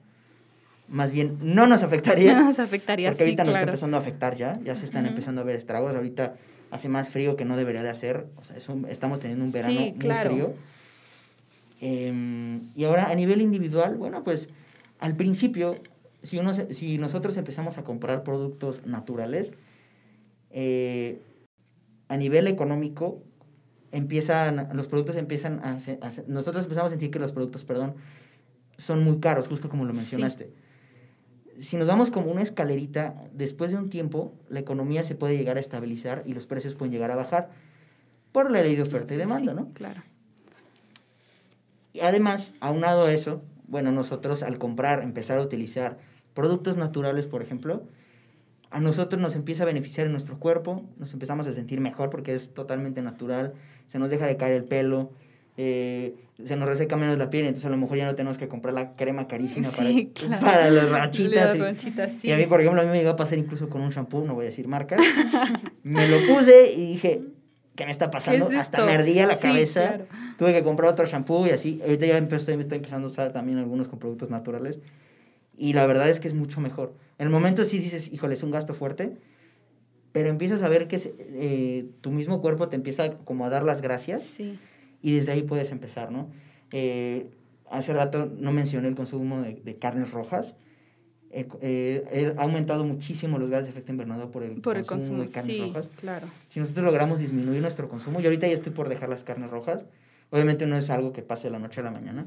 Más 0.87 1.13
bien, 1.13 1.39
no 1.41 1.67
nos 1.67 1.83
afectaría. 1.83 2.35
No 2.35 2.45
nos 2.51 2.59
afectaría, 2.59 3.09
Porque 3.09 3.23
ahorita 3.23 3.43
sí, 3.45 3.47
nos 3.49 3.57
está 3.57 3.65
empezando 3.71 3.97
a 3.97 4.01
afectar 4.01 4.37
ya. 4.37 4.61
Ya 4.63 4.77
se 4.77 4.85
están 4.85 5.07
empezando 5.07 5.41
a 5.41 5.45
ver 5.45 5.57
estragos. 5.57 5.97
Ahorita 5.97 6.35
hace 6.71 6.91
más 6.91 7.09
frío 7.09 7.37
que 7.37 7.47
no 7.47 7.57
debería 7.57 7.83
de 7.83 7.89
hacer. 7.89 8.27
O 8.37 8.45
sea, 8.45 8.59
es 8.59 8.69
un- 8.69 8.85
estamos 8.85 9.19
teniendo 9.21 9.47
un 9.47 9.51
verano 9.53 9.81
Sí, 9.81 9.95
muy 9.99 10.15
frío. 10.15 10.53
Em, 11.81 12.61
y 12.77 12.85
ahora, 12.85 13.09
a 13.09 13.15
nivel 13.15 13.41
individual, 13.41 13.97
bueno, 13.97 14.25
pues 14.25 14.51
al 14.99 15.17
principio, 15.17 15.75
si, 16.23 16.37
uno 16.39 16.53
si 16.53 16.99
nosotros 16.99 17.39
empezamos 17.39 17.79
a 17.79 17.83
comprar 17.83 18.25
productos 18.25 18.85
naturales, 18.85 19.55
eh, 20.51 21.21
a 22.09 22.17
nivel 22.17 22.47
económico, 22.47 23.23
empiezan, 23.93 24.69
los 24.75 24.89
productos 24.89 25.17
empiezan 25.17 25.61
a, 25.65 25.79
nosotros 26.27 26.65
empezamos 26.65 26.89
a 26.89 26.91
sentir 26.91 27.11
que 27.11 27.19
los 27.19 27.33
productos, 27.33 27.65
perdón, 27.65 27.95
son 28.77 29.05
muy 29.05 29.19
caros, 29.21 29.49
justo 29.49 29.69
como 29.69 29.85
lo 29.85 29.93
Sí. 29.93 29.99
mencionaste. 29.99 30.53
Si 31.59 31.77
nos 31.77 31.87
vamos 31.89 32.11
como 32.11 32.31
una 32.31 32.41
escalerita, 32.43 33.23
después 33.35 33.71
de 33.71 33.77
un 33.77 33.91
tiempo, 33.91 34.33
la 34.49 34.61
economía 34.61 35.03
se 35.03 35.15
puede 35.15 35.37
llegar 35.37 35.57
a 35.59 35.61
estabilizar 35.61 36.23
y 36.25 36.33
los 36.33 36.47
precios 36.47 36.75
pueden 36.75 36.93
llegar 36.93 37.11
a 37.11 37.17
bajar 37.17 37.51
por 38.33 38.51
la 38.51 38.63
ley 38.63 38.77
de 38.77 38.83
oferta 38.83 39.13
y 39.15 39.19
demanda, 39.19 39.53
Sí, 39.53 39.59
¿no? 39.59 39.73
Claro. 39.75 40.03
Y 41.93 42.01
además, 42.01 42.55
aunado 42.61 43.05
a 43.07 43.13
eso, 43.13 43.43
bueno, 43.67 43.93
nosotros 43.93 44.43
al 44.43 44.59
comprar, 44.59 45.03
empezar 45.03 45.39
a 45.39 45.43
utilizar 45.43 45.99
productos 46.35 46.77
naturales, 46.77 47.27
por 47.27 47.43
ejemplo, 47.43 47.83
a 48.71 48.81
nosotros 48.81 49.21
nos 49.21 49.35
empieza 49.37 49.65
a 49.65 49.67
beneficiar 49.67 50.07
en 50.07 50.13
nuestro 50.13 50.39
cuerpo, 50.39 50.85
nos 50.99 51.13
empezamos 51.13 51.47
a 51.47 51.53
sentir 51.53 51.81
mejor 51.81 52.11
porque 52.11 52.35
es 52.35 52.55
totalmente 52.55 53.03
natural, 53.03 53.55
se 53.89 53.99
nos 53.99 54.11
deja 54.11 54.27
de 54.27 54.37
caer 54.37 54.53
el 54.55 54.65
pelo, 54.65 55.11
eh, 55.57 56.15
se 56.45 56.57
nos 56.57 56.69
reseca 56.69 56.97
menos 56.97 57.19
la 57.19 57.29
piel, 57.31 57.45
entonces 57.47 57.67
a 57.67 57.71
lo 57.71 57.77
mejor 57.77 57.99
ya 57.99 58.07
no 58.07 58.15
tenemos 58.15 58.39
que 58.39 58.49
comprar 58.49 58.73
la 58.73 58.95
crema 58.95 59.27
carísima 59.29 59.69
Sí, 59.71 60.11
para, 60.15 60.29
claro. 60.39 60.47
para 60.47 60.71
las 60.71 60.89
ranchitas. 60.89 61.35
Las 61.51 61.55
y- 61.57 61.59
ranchitas, 61.59 62.13
sí. 62.15 62.29
y 62.29 62.33
a 62.33 62.37
mí, 62.37 62.47
por 62.47 62.61
ejemplo, 62.61 62.81
a 62.81 62.85
mí 62.85 62.91
me 62.91 62.99
llegó 62.99 63.11
a 63.11 63.17
pasar 63.17 63.39
incluso 63.39 63.69
con 63.69 63.83
un 63.83 63.91
shampoo, 63.91 64.25
no 64.25 64.35
voy 64.35 64.45
a 64.45 64.47
decir 64.47 64.69
marca. 64.69 64.97
me 65.83 66.09
lo 66.09 66.19
puse 66.33 66.73
y 66.73 66.93
dije, 66.93 67.21
¿qué 67.75 67.85
me 67.85 67.91
está 67.91 68.11
pasando? 68.11 68.49
¿Qué 68.49 68.55
es 68.55 68.61
Hasta 68.61 68.85
me 68.87 68.93
ardía 68.93 69.27
la 69.27 69.35
Sí, 69.35 69.43
cabeza. 69.43 69.89
claro. 69.89 70.07
Tuve 70.39 70.53
que 70.55 70.63
comprar 70.63 70.93
otro 70.93 71.05
shampoo 71.07 71.47
y 71.47 71.51
así. 71.51 71.81
Ahorita 71.83 72.07
ya 72.07 72.17
empecé, 72.17 72.55
estoy 72.55 72.77
empezando 72.77 73.09
a 73.09 73.11
usar 73.11 73.33
también 73.33 73.59
algunos 73.59 73.89
con 73.89 73.99
productos 73.99 74.31
naturales. 74.31 74.79
Y 75.63 75.75
la 75.75 75.85
verdad 75.87 76.09
es 76.09 76.21
que 76.21 76.29
es 76.29 76.33
mucho 76.33 76.59
mejor. 76.63 76.95
En 77.19 77.27
el 77.27 77.31
momento 77.33 77.65
sí 77.65 77.79
dices, 77.79 78.11
híjole, 78.11 78.33
es 78.33 78.43
un 78.43 78.51
gasto 78.51 78.73
fuerte. 78.73 79.19
Pero 80.13 80.31
empiezas 80.31 80.63
a 80.63 80.69
ver 80.71 80.89
que 80.89 80.99
eh, 81.19 81.87
tu 82.01 82.11
mismo 82.11 82.41
cuerpo 82.41 82.69
te 82.71 82.77
empieza 82.77 83.11
como 83.19 83.45
a 83.45 83.51
dar 83.51 83.63
las 83.63 83.83
gracias 83.83 84.23
Sí. 84.23 84.59
y 85.03 85.15
desde 85.15 85.33
ahí 85.33 85.43
puedes 85.43 85.71
empezar, 85.71 86.11
¿no? 86.11 86.31
Eh, 86.73 87.29
hace 87.71 87.93
rato 87.93 88.25
no 88.39 88.53
mencioné 88.53 88.89
el 88.89 88.95
consumo 88.95 89.43
de, 89.43 89.55
de 89.63 89.77
carnes 89.77 90.11
rojas. 90.13 90.57
Eh, 91.31 91.47
eh, 91.61 92.35
ha 92.39 92.43
aumentado 92.43 92.83
muchísimo 92.85 93.39
los 93.39 93.51
gases 93.51 93.67
de 93.67 93.73
efecto 93.73 93.93
invernadero 93.93 94.31
por 94.31 94.43
el, 94.43 94.63
Por 94.63 94.79
el 94.79 94.87
consumo, 94.87 95.23
de 95.23 95.31
carnes 95.31 95.57
sí, 95.57 95.63
rojas. 95.63 95.89
claro. 96.01 96.27
Si 96.49 96.59
nosotros 96.59 96.85
logramos 96.87 97.19
disminuir 97.21 97.61
nuestro 97.61 97.87
consumo, 97.89 98.19
y 98.21 98.25
ahorita 98.25 98.49
ya 98.49 98.55
estoy 98.55 98.73
por 98.73 98.89
dejar 98.89 99.11
las 99.11 99.23
carnes 99.25 99.51
rojas, 99.51 99.85
obviamente 100.31 100.67
no 100.67 100.77
es 100.77 100.89
algo 100.91 101.13
que 101.13 101.21
pase 101.23 101.49
de 101.49 101.53
la 101.53 101.59
noche 101.61 101.81
a 101.81 101.85
la 101.85 101.91
mañana, 101.93 102.27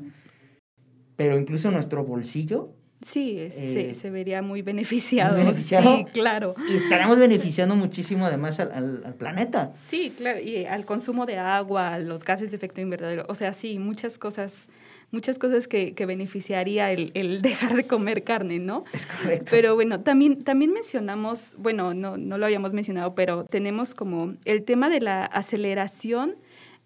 pero 1.18 1.38
incluso 1.38 1.70
nuestro 1.72 2.06
bolsillo, 2.06 2.72
Sí, 3.06 3.38
es- 3.40 3.58
Eh, 3.58 3.94
se, 3.94 4.00
se 4.00 4.10
vería 4.10 4.42
muy 4.42 4.62
beneficiado. 4.62 5.38
beneficiado? 5.38 5.98
Sí, 5.98 6.06
claro. 6.14 6.56
y 6.70 6.76
estaremos 6.76 7.20
beneficiando 7.20 7.76
muchísimo 7.76 8.26
además 8.26 8.60
al, 8.60 8.72
al- 8.72 9.04
al 9.06 9.14
planeta. 9.16 9.74
Sí, 9.76 10.12
claro, 10.18 10.40
y 10.40 10.66
al 10.66 10.86
consumo 10.86 11.26
de 11.26 11.38
agua, 11.38 11.94
a 11.96 12.00
los 12.00 12.24
gases 12.24 12.50
de 12.52 12.58
efecto 12.58 12.82
invernadero, 12.82 13.26
o 13.28 13.36
sea, 13.36 13.54
sí, 13.54 13.78
muchas 13.80 14.18
cosas, 14.18 14.70
muchas 15.12 15.38
cosas 15.38 15.68
que, 15.68 15.94
que 15.94 16.06
beneficiaría 16.06 16.92
el, 16.92 17.12
el 17.14 17.42
dejar 17.44 17.76
de 17.76 17.86
comer 17.86 18.24
carne, 18.24 18.60
¿no? 18.60 18.84
Es 18.94 19.06
correcto. 19.06 19.48
Pero 19.52 19.76
bueno, 19.76 20.00
también, 20.02 20.44
también 20.44 20.72
mencionamos, 20.74 21.56
bueno, 21.60 21.94
no, 21.94 22.18
no 22.18 22.38
lo 22.38 22.46
habíamos 22.46 22.74
mencionado, 22.74 23.14
pero 23.16 23.44
tenemos 23.46 23.94
como 23.94 24.34
el 24.46 24.64
tema 24.64 24.90
de 24.90 25.02
la 25.02 25.26
aceleración 25.26 26.36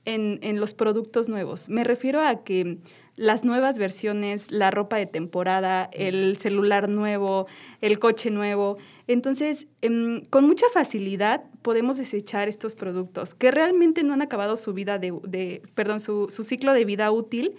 en, 0.06 0.40
en 0.42 0.60
los 0.60 0.74
productos 0.74 1.30
nuevos. 1.30 1.70
Me 1.70 1.84
refiero 1.84 2.22
a 2.22 2.44
que 2.44 2.78
las 3.18 3.44
nuevas 3.44 3.78
versiones, 3.78 4.52
la 4.52 4.72
ropa 4.72 4.96
de 4.98 5.08
temporada, 5.08 5.90
el 5.92 6.38
celular 6.38 6.88
nuevo, 6.88 7.48
el 7.82 8.00
coche 8.00 8.30
nuevo. 8.32 8.78
Entonces, 9.08 9.68
em, 9.82 10.22
con 10.30 10.46
mucha 10.48 10.68
facilidad 10.72 11.44
podemos 11.64 11.98
desechar 11.98 12.48
estos 12.48 12.76
productos 12.76 13.34
que 13.34 13.52
realmente 13.52 14.04
no 14.04 14.14
han 14.14 14.22
acabado 14.22 14.56
su 14.56 14.72
vida 14.74 15.00
de, 15.00 15.14
de- 15.28 15.62
perdón, 15.76 16.00
su, 16.00 16.28
su 16.30 16.44
ciclo 16.44 16.74
de 16.74 16.86
vida 16.86 17.12
útil. 17.12 17.56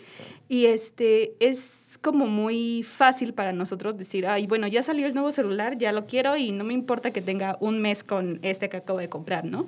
Y 0.49 0.67
este 0.67 1.35
es 1.41 1.99
como 2.01 2.27
muy 2.27 2.83
fácil 2.85 3.35
para 3.35 3.53
nosotros 3.53 3.99
decir, 3.99 4.27
ay, 4.27 4.47
bueno, 4.47 4.67
ya 4.69 4.83
salió 4.85 5.07
el 5.07 5.13
nuevo 5.15 5.33
celular, 5.33 5.77
ya 5.77 5.91
lo 5.93 6.07
quiero 6.07 6.37
y 6.37 6.53
no 6.53 6.63
me 6.65 6.73
importa 6.73 7.11
que 7.11 7.21
tenga 7.21 7.59
un 7.61 7.81
mes 7.83 8.05
con 8.05 8.39
este 8.43 8.69
que 8.69 8.77
acabo 8.79 9.01
de 9.01 9.09
comprar, 9.09 9.45
¿no? 9.45 9.67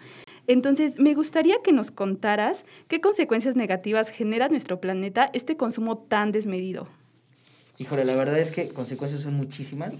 Entonces, 0.50 0.98
me 0.98 1.14
gustaría 1.14 1.62
que 1.62 1.72
nos 1.72 1.92
contaras 1.92 2.64
qué 2.88 3.00
consecuencias 3.00 3.54
negativas 3.54 4.08
genera 4.08 4.46
en 4.46 4.50
nuestro 4.50 4.80
planeta 4.80 5.30
este 5.32 5.56
consumo 5.56 5.96
tan 5.96 6.32
desmedido. 6.32 6.88
Híjole, 7.78 8.04
la 8.04 8.16
verdad 8.16 8.36
es 8.36 8.50
que 8.50 8.66
consecuencias 8.68 9.22
son 9.22 9.34
muchísimas. 9.34 9.94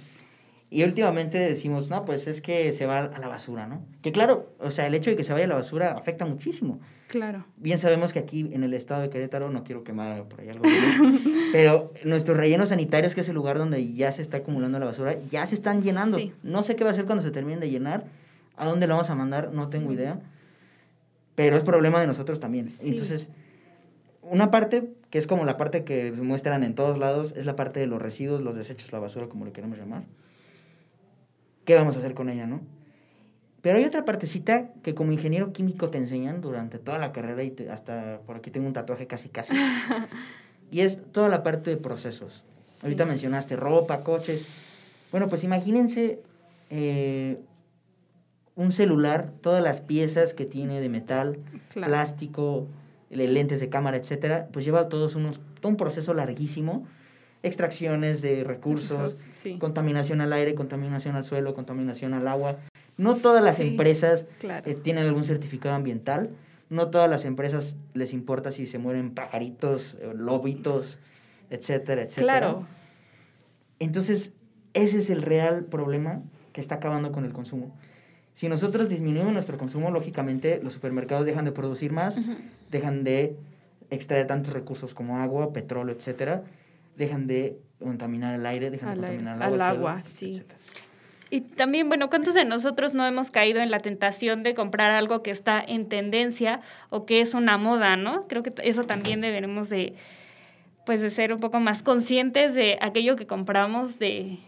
Y 0.68 0.82
últimamente 0.82 1.38
decimos, 1.38 1.88
no, 1.88 2.04
pues 2.04 2.26
es 2.26 2.42
que 2.42 2.72
se 2.72 2.84
va 2.84 2.98
a 2.98 3.18
la 3.20 3.28
basura, 3.28 3.68
¿no? 3.68 3.86
Que 4.02 4.10
claro, 4.10 4.50
o 4.58 4.72
sea, 4.72 4.88
el 4.88 4.94
hecho 4.94 5.10
de 5.10 5.16
que 5.16 5.22
se 5.22 5.32
vaya 5.32 5.44
a 5.44 5.48
la 5.48 5.54
basura 5.54 5.92
afecta 5.92 6.26
muchísimo. 6.26 6.80
Claro. 7.06 7.46
Bien 7.56 7.78
sabemos 7.78 8.12
que 8.12 8.18
aquí 8.18 8.50
en 8.52 8.64
el 8.64 8.74
estado 8.74 9.02
de 9.02 9.10
Querétaro, 9.10 9.50
no 9.50 9.62
quiero 9.62 9.84
quemar 9.84 10.24
por 10.24 10.40
ahí 10.40 10.48
algo, 10.48 10.64
pero 11.52 11.92
nuestros 12.02 12.36
rellenos 12.36 12.70
sanitarios, 12.70 13.14
que 13.14 13.20
es 13.20 13.28
el 13.28 13.36
lugar 13.36 13.56
donde 13.56 13.92
ya 13.92 14.10
se 14.10 14.20
está 14.20 14.38
acumulando 14.38 14.80
la 14.80 14.86
basura, 14.86 15.16
ya 15.30 15.46
se 15.46 15.54
están 15.54 15.80
llenando. 15.80 16.18
Sí. 16.18 16.32
No 16.42 16.64
sé 16.64 16.74
qué 16.74 16.82
va 16.82 16.90
a 16.90 16.92
hacer 16.92 17.06
cuando 17.06 17.22
se 17.22 17.30
terminen 17.30 17.60
de 17.60 17.70
llenar, 17.70 18.04
a 18.56 18.66
dónde 18.66 18.88
la 18.88 18.94
vamos 18.94 19.10
a 19.10 19.14
mandar, 19.14 19.52
no 19.52 19.68
tengo 19.70 19.92
idea, 19.92 20.20
pero 21.34 21.56
es 21.56 21.64
problema 21.64 22.00
de 22.00 22.06
nosotros 22.06 22.40
también. 22.40 22.70
Sí. 22.70 22.90
Entonces, 22.90 23.28
una 24.22 24.50
parte, 24.50 24.92
que 25.10 25.18
es 25.18 25.26
como 25.26 25.44
la 25.44 25.56
parte 25.56 25.84
que 25.84 26.12
muestran 26.12 26.62
en 26.64 26.74
todos 26.74 26.98
lados, 26.98 27.34
es 27.36 27.44
la 27.46 27.56
parte 27.56 27.80
de 27.80 27.86
los 27.86 28.00
residuos, 28.00 28.40
los 28.40 28.56
desechos, 28.56 28.92
la 28.92 28.98
basura, 28.98 29.28
como 29.28 29.44
le 29.44 29.52
queremos 29.52 29.78
llamar. 29.78 30.04
¿Qué 31.64 31.74
vamos 31.74 31.96
a 31.96 31.98
hacer 32.00 32.14
con 32.14 32.28
ella, 32.28 32.46
no? 32.46 32.60
Pero 33.62 33.76
hay 33.76 33.84
otra 33.84 34.04
partecita 34.04 34.70
que 34.82 34.94
como 34.94 35.12
ingeniero 35.12 35.52
químico 35.52 35.90
te 35.90 35.98
enseñan 35.98 36.40
durante 36.40 36.78
toda 36.78 36.98
la 36.98 37.12
carrera 37.12 37.42
y 37.42 37.50
te- 37.50 37.70
hasta 37.70 38.20
por 38.26 38.36
aquí 38.36 38.50
tengo 38.50 38.66
un 38.66 38.72
tatuaje 38.72 39.06
casi 39.06 39.28
casi. 39.28 39.54
y 40.70 40.80
es 40.80 41.00
toda 41.12 41.28
la 41.28 41.42
parte 41.42 41.68
de 41.70 41.76
procesos. 41.76 42.44
Sí. 42.60 42.80
Ahorita 42.84 43.04
mencionaste 43.04 43.56
ropa, 43.56 44.02
coches. 44.02 44.46
Bueno, 45.10 45.28
pues 45.28 45.44
imagínense 45.44 46.22
eh, 46.70 47.38
un 48.56 48.72
celular, 48.72 49.32
todas 49.40 49.62
las 49.62 49.80
piezas 49.80 50.34
que 50.34 50.44
tiene 50.44 50.80
de 50.80 50.88
metal, 50.88 51.38
Claro. 51.72 51.90
plástico, 51.92 52.66
le- 53.10 53.28
lentes 53.28 53.60
de 53.60 53.68
cámara, 53.68 53.96
etcétera, 53.96 54.48
pues 54.52 54.64
lleva 54.64 54.88
todos 54.88 55.14
unos, 55.14 55.40
todo 55.60 55.68
un 55.70 55.76
proceso 55.76 56.12
larguísimo, 56.14 56.86
extracciones 57.42 58.20
de 58.20 58.44
recursos, 58.44 59.26
sí. 59.30 59.56
contaminación 59.58 60.20
al 60.20 60.32
aire, 60.32 60.54
contaminación 60.54 61.16
al 61.16 61.24
suelo, 61.24 61.54
contaminación 61.54 62.12
al 62.12 62.28
agua. 62.28 62.58
No 62.98 63.16
todas 63.16 63.42
las 63.42 63.56
Sí, 63.56 63.62
empresas 63.62 64.26
claro. 64.40 64.68
eh, 64.70 64.74
tienen 64.74 65.06
algún 65.06 65.24
certificado 65.24 65.74
ambiental, 65.74 66.30
no 66.68 66.90
todas 66.90 67.08
las 67.08 67.24
empresas 67.24 67.76
les 67.94 68.12
importa 68.12 68.50
si 68.50 68.66
se 68.66 68.78
mueren 68.78 69.12
pajaritos, 69.14 69.96
eh, 70.02 70.12
lobitos, 70.14 70.98
etcétera, 71.48 72.02
etcétera. 72.02 72.38
Claro. 72.40 72.66
Entonces, 73.78 74.34
ese 74.74 74.98
es 74.98 75.10
el 75.10 75.22
real 75.22 75.64
problema 75.64 76.22
que 76.52 76.60
está 76.60 76.76
acabando 76.76 77.10
con 77.12 77.24
el 77.24 77.32
consumo. 77.32 77.74
Si 78.32 78.48
nosotros 78.48 78.88
disminuimos 78.88 79.32
nuestro 79.32 79.58
consumo, 79.58 79.90
lógicamente 79.90 80.60
los 80.62 80.72
supermercados 80.72 81.26
dejan 81.26 81.44
de 81.44 81.52
producir 81.52 81.92
más, 81.92 82.18
dejan 82.70 83.04
de 83.04 83.36
extraer 83.90 84.26
tantos 84.26 84.54
recursos 84.54 84.94
como 84.94 85.18
agua, 85.18 85.52
petróleo, 85.52 85.94
etcétera, 85.94 86.44
dejan 86.96 87.26
de 87.26 87.58
contaminar 87.78 88.34
el 88.34 88.46
aire, 88.46 88.70
dejan 88.70 89.00
de 89.00 89.06
Al 89.06 89.10
aire, 89.10 89.24
contaminar 89.24 89.36
el 89.36 89.42
al 89.42 89.60
agua, 89.60 89.66
el 89.66 89.72
suelo, 89.72 89.88
agua, 89.88 90.02
sí. 90.02 90.30
etcétera. 90.30 90.58
Y 91.30 91.42
también, 91.42 91.88
bueno, 91.88 92.10
¿cuántos 92.10 92.34
de 92.34 92.44
nosotros 92.44 92.92
no 92.92 93.06
hemos 93.06 93.30
caído 93.30 93.60
en 93.60 93.70
la 93.70 93.78
tentación 93.78 94.42
de 94.42 94.54
comprar 94.54 94.90
algo 94.90 95.22
que 95.22 95.30
está 95.30 95.62
en 95.64 95.88
tendencia 95.88 96.60
o 96.90 97.06
que 97.06 97.20
es 97.20 97.34
una 97.34 97.56
moda, 97.56 97.96
¿no? 97.96 98.26
Creo 98.26 98.42
que 98.42 98.52
eso 98.64 98.82
también 98.82 99.20
deberemos 99.20 99.68
de, 99.68 99.94
pues, 100.86 101.00
de 101.00 101.10
ser 101.10 101.32
un 101.32 101.38
poco 101.38 101.60
más 101.60 101.84
conscientes 101.84 102.54
de 102.54 102.78
aquello 102.80 103.14
que 103.14 103.28
compramos, 103.28 104.00
de, 104.00 104.38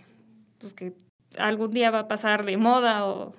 pues, 0.59 0.75
que 0.75 0.93
algún 1.39 1.71
día 1.71 1.93
va 1.93 2.01
a 2.01 2.09
pasar 2.09 2.45
de 2.45 2.57
moda 2.57 3.07
o... 3.07 3.33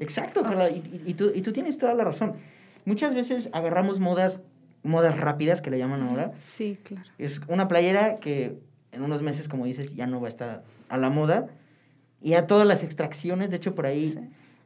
Exacto, 0.00 0.42
Carla, 0.42 0.68
y, 0.70 0.76
y- 0.76 1.10
y 1.10 1.14
tú, 1.14 1.30
y 1.34 1.42
tú 1.42 1.52
tienes 1.52 1.78
toda 1.78 1.94
la 1.94 2.04
razón. 2.04 2.34
Muchas 2.84 3.14
veces 3.14 3.50
agarramos 3.52 4.00
modas, 4.00 4.40
modas 4.82 5.18
rápidas 5.18 5.60
que 5.60 5.70
le 5.70 5.78
llaman 5.78 6.02
ahora. 6.02 6.32
Sí, 6.38 6.78
claro. 6.82 7.08
Es 7.18 7.42
una 7.48 7.68
playera 7.68 8.16
que 8.16 8.58
en 8.92 9.02
unos 9.02 9.22
meses, 9.22 9.48
como 9.48 9.64
dices, 9.66 9.94
ya 9.94 10.06
no 10.06 10.20
va 10.20 10.26
a 10.26 10.30
estar 10.30 10.64
a 10.88 10.96
la 10.96 11.10
moda. 11.10 11.46
Y 12.22 12.34
a 12.34 12.46
todas 12.46 12.66
las 12.66 12.82
extracciones, 12.82 13.50
de 13.50 13.56
hecho 13.56 13.74
por 13.74 13.86
ahí, 13.86 14.18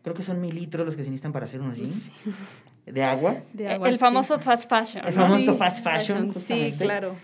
creo 0.03 0.14
que 0.14 0.23
son 0.23 0.40
mil 0.40 0.55
litros 0.55 0.87
los 0.87 0.97
que 0.97 1.05
se 1.05 1.11
necesitan 1.11 1.33
para 1.33 1.44
hacer 1.44 1.61
unos 1.61 1.77
jeans 1.77 2.11
de 2.87 3.03
agua. 3.03 3.37
De 3.53 3.68
agua, 3.68 3.88
el 3.88 3.94
sí. 3.94 3.99
famoso 4.01 4.38
fast 4.40 4.68
fashion. 4.68 5.07
El 5.07 5.12
famoso 5.14 5.53
Sí, 5.53 5.59
fast 5.59 5.83
fashion. 5.85 6.35
Sí, 6.35 6.75
claro. 6.79 7.14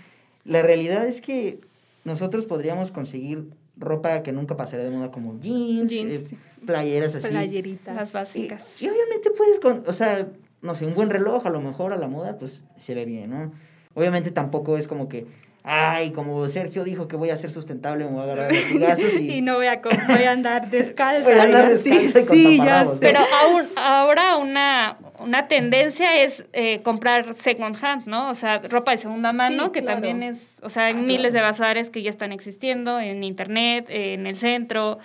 La 0.44 0.62
realidad 0.62 1.06
es 1.06 1.20
que 1.20 1.60
nosotros 2.04 2.46
podríamos 2.46 2.90
conseguir 2.90 3.50
ropa 3.80 4.22
que 4.22 4.30
nunca 4.32 4.56
pasaría 4.56 4.84
de 4.84 4.90
moda 4.96 5.10
como 5.10 5.40
jeans, 5.40 5.90
Jeans, 5.90 6.32
eh, 6.32 6.36
playeras 6.66 7.14
así. 7.14 7.28
Playeritas. 7.28 7.96
Las 7.96 8.10
Y, 8.10 8.12
básicas. 8.12 8.62
y 8.78 8.88
obviamente 8.88 9.30
puedes, 9.36 9.58
con, 9.58 9.82
o 9.86 9.92
sea, 9.92 10.28
no 10.62 10.74
sé, 10.74 10.86
un 10.86 10.94
buen 10.94 11.10
reloj 11.10 11.46
a 11.46 11.50
lo 11.50 11.60
mejor 11.60 11.92
a 11.92 11.96
la 11.96 12.06
moda, 12.06 12.38
pues 12.38 12.62
se 12.76 12.94
ve 12.94 13.04
bien, 13.06 13.30
¿no? 13.30 13.52
Obviamente 13.94 14.30
tampoco 14.30 14.76
es 14.76 14.86
como 14.86 15.08
que, 15.08 15.26
ay, 15.62 16.10
como 16.12 16.48
Sergio 16.48 16.84
dijo 16.84 17.06
que 17.08 17.16
voy 17.16 17.30
a 17.30 17.36
ser 17.36 17.50
sustentable, 17.50 18.04
me 18.04 18.10
voy 18.12 18.20
a 18.20 18.24
agarrar 18.24 18.52
los 18.52 18.62
latigazos 18.62 19.14
y... 19.18 19.30
y 19.36 19.40
no 19.42 19.56
voy 19.56 19.66
a, 19.66 19.80
voy 20.08 20.22
a 20.24 20.30
andar 20.32 20.70
descalza. 20.70 21.24
Voy 21.28 21.38
a 21.38 21.42
andar 21.44 21.68
descalza 21.68 22.20
y 22.20 22.24
con 22.26 22.36
Sí, 22.36 22.56
ya 22.58 22.86
sé. 22.86 22.96
Pero 23.00 23.20
aún, 23.42 23.62
ahora 23.76 24.36
una, 24.36 24.98
una 25.18 25.48
tendencia 25.48 26.22
es 26.22 26.44
eh, 26.52 26.80
comprar 26.82 27.34
second 27.34 27.76
hand, 27.82 28.06
¿no? 28.06 28.30
O 28.30 28.34
sea, 28.34 28.58
ropa 28.58 28.92
de 28.92 28.98
segunda 28.98 29.32
mano, 29.32 29.66
Sí, 29.66 29.72
que 29.72 29.80
claro. 29.84 30.00
también 30.00 30.22
es, 30.22 30.52
o 30.62 30.68
sea, 30.70 30.86
hay 30.86 30.94
Ah, 30.94 31.02
miles 31.02 31.30
claro. 31.32 31.46
de 31.46 31.50
bazares 31.52 31.90
que 31.90 32.02
ya 32.02 32.10
están 32.10 32.32
existiendo 32.32 32.98
en 33.00 33.22
internet, 33.24 33.86
en 33.88 34.26
el 34.26 34.36
centro. 34.36 34.98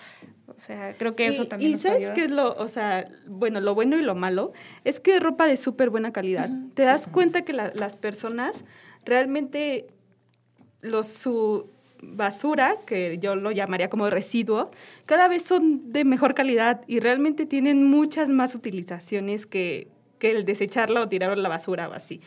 O 0.48 0.58
sea, 0.58 0.94
creo 0.98 1.18
que 1.18 1.28
eso 1.28 1.44
y, 1.44 1.48
también 1.48 1.72
y 1.72 1.74
nos 1.74 1.82
sabes 1.82 2.12
qué 2.12 2.26
es 2.26 2.30
lo, 2.30 2.54
o 2.56 2.68
sea, 2.70 3.06
bueno, 3.28 3.60
lo 3.60 3.76
bueno 3.76 3.98
y 3.98 4.02
lo 4.04 4.16
malo 4.16 4.54
es 4.86 5.02
que 5.02 5.16
es 5.18 5.20
ropa 5.22 5.48
de 5.48 5.58
súper 5.58 5.90
buena 5.90 6.14
calidad. 6.14 6.50
Te 6.76 6.84
das 6.84 7.08
cuenta 7.08 7.42
que 7.42 7.52
la- 7.52 7.74
las 7.76 7.98
personas 7.98 8.64
realmente 9.04 9.88
los 10.86 11.08
su 11.08 11.68
basura, 12.02 12.78
que 12.86 13.18
yo 13.20 13.36
lo 13.36 13.52
llamaría 13.52 13.90
como 13.90 14.10
residuo, 14.10 14.72
cada 15.06 15.28
vez 15.28 15.44
son 15.44 15.92
de 15.92 16.06
mejor 16.06 16.34
calidad 16.34 16.82
y 16.88 17.00
realmente 17.00 17.46
tienen 17.46 17.90
muchas 17.90 18.30
más 18.30 18.56
utilizaciones 18.56 19.46
que, 19.46 19.88
que 20.20 20.32
el 20.32 20.46
desecharla 20.46 21.02
o 21.02 21.10
tirarla 21.10 21.36
a 21.36 21.44
la 21.44 21.50
basura 21.50 21.90
o 21.90 21.94
así. 21.94 22.22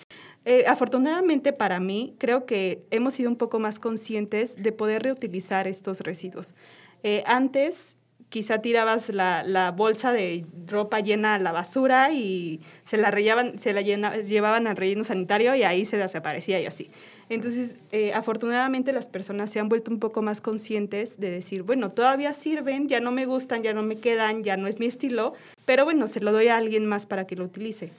Eh, 0.45 0.65
afortunadamente 0.67 1.53
para 1.53 1.81
mí, 1.81 2.15
creo 2.19 2.47
que 2.47 2.83
hemos 2.91 3.15
sido 3.15 3.31
un 3.31 3.37
poco 3.37 3.59
más 3.59 3.79
conscientes 3.79 4.57
de 4.57 4.73
poder 4.73 5.03
reutilizar 5.03 5.69
estos 5.69 6.01
residuos. 6.01 6.55
Eh, 7.03 7.23
antes 7.27 7.97
quizá 8.29 8.61
tirabas 8.61 9.09
la, 9.09 9.43
la 9.43 9.71
bolsa 9.71 10.13
de 10.13 10.45
ropa 10.67 11.01
llena 11.01 11.35
a 11.35 11.39
la 11.39 11.53
basura 11.53 12.13
y 12.13 12.61
se 12.85 12.99
la, 12.99 13.11
rellaban, 13.11 13.59
se 13.59 13.73
la 13.73 13.81
llevaban 13.81 14.67
al 14.67 14.77
relleno 14.77 15.05
sanitario 15.05 15.55
y 15.55 15.63
ahí 15.63 15.87
se 15.87 15.97
desaparecía 15.97 16.61
y 16.61 16.67
así. 16.67 16.91
Entonces, 17.31 17.77
eh, 17.93 18.13
afortunadamente 18.15 18.93
las 18.93 19.07
personas 19.07 19.51
se 19.51 19.61
han 19.61 19.69
vuelto 19.69 19.91
un 19.91 19.99
poco 19.99 20.23
más 20.23 20.41
conscientes 20.41 21.21
de 21.21 21.31
decir, 21.31 21.63
bueno, 21.63 21.91
todavía 21.93 22.33
sirven, 22.33 22.89
ya 22.89 23.01
no 23.01 23.13
me 23.13 23.27
gustan, 23.27 23.63
ya 23.63 23.75
no 23.75 23.83
me 23.83 23.99
quedan, 23.99 24.45
ya 24.45 24.57
no 24.57 24.67
es 24.67 24.79
mi 24.79 24.87
estilo, 24.87 25.35
pero 25.67 25.85
bueno, 25.85 26.07
se 26.07 26.21
lo 26.21 26.33
doy 26.33 26.49
a 26.49 26.57
alguien 26.57 26.87
más 26.87 27.05
para 27.05 27.27
que 27.27 27.37
lo 27.37 27.45
utilice. 27.45 27.91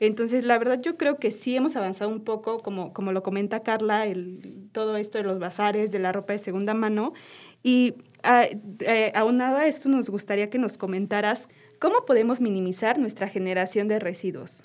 Entonces, 0.00 0.44
la 0.44 0.58
verdad, 0.58 0.80
yo 0.80 0.96
creo 0.96 1.18
que 1.18 1.30
sí 1.30 1.56
hemos 1.56 1.76
avanzado 1.76 2.10
un 2.10 2.20
poco, 2.20 2.60
como, 2.60 2.92
como 2.92 3.12
lo 3.12 3.22
comenta 3.22 3.64
Carla, 3.64 4.06
el, 4.06 4.68
todo 4.72 4.96
esto 4.96 5.18
de 5.18 5.24
los 5.24 5.38
bazares, 5.38 5.90
de 5.90 5.98
la 5.98 6.12
ropa 6.12 6.32
de 6.32 6.38
segunda 6.38 6.74
mano. 6.74 7.12
Y 7.62 7.94
ah, 8.22 8.46
eh, 8.80 9.12
aunado 9.14 9.56
a 9.56 9.66
esto, 9.66 9.88
nos 9.88 10.08
gustaría 10.08 10.48
que 10.48 10.58
nos 10.58 10.78
comentaras 10.78 11.48
cómo 11.80 12.06
podemos 12.06 12.40
minimizar 12.40 12.98
nuestra 12.98 13.28
generación 13.28 13.88
de 13.88 13.98
residuos. 13.98 14.62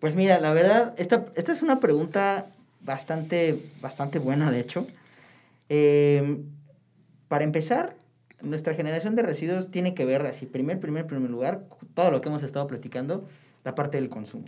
Pues 0.00 0.16
mira, 0.16 0.38
la 0.38 0.52
verdad, 0.52 0.94
esta, 0.98 1.26
esta 1.34 1.52
es 1.52 1.62
una 1.62 1.80
pregunta 1.80 2.53
bastante, 2.84 3.58
bastante 3.80 4.18
buena, 4.18 4.50
de 4.50 4.60
hecho. 4.60 4.86
Eh, 5.68 6.38
para 7.28 7.44
empezar, 7.44 7.96
nuestra 8.42 8.74
generación 8.74 9.16
de 9.16 9.22
residuos 9.22 9.70
tiene 9.70 9.94
que 9.94 10.04
ver, 10.04 10.24
así, 10.26 10.46
primer, 10.46 10.78
primer, 10.78 11.06
primer 11.06 11.30
lugar, 11.30 11.64
todo 11.94 12.10
lo 12.10 12.20
que 12.20 12.28
hemos 12.28 12.42
estado 12.42 12.66
platicando, 12.66 13.26
la 13.64 13.74
parte 13.74 13.96
del 13.96 14.10
consumo. 14.10 14.44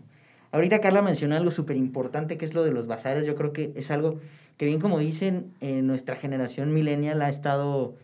Ahorita 0.53 0.81
Carla 0.81 1.03
mencionó 1.03 1.37
algo 1.37 1.51
súper 1.51 1.77
importante 1.77 2.39
que 2.39 2.45
es 2.45 2.55
lo 2.55 2.63
de 2.63 2.71
los 2.71 2.87
bazares. 2.87 3.27
Yo 3.27 3.35
creo 3.35 3.53
que 3.53 3.73
es 3.75 3.91
algo 3.91 4.21
que 4.57 4.65
bien 4.65 4.81
como 4.81 4.99
dicen, 4.99 5.53
eh, 5.61 5.83
nuestra 5.83 6.17
generación 6.17 6.73
millennial 6.73 7.21
ha 7.23 7.29
estado 7.29 7.95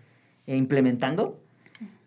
eh, 0.47 0.57
implementando. 0.57 1.39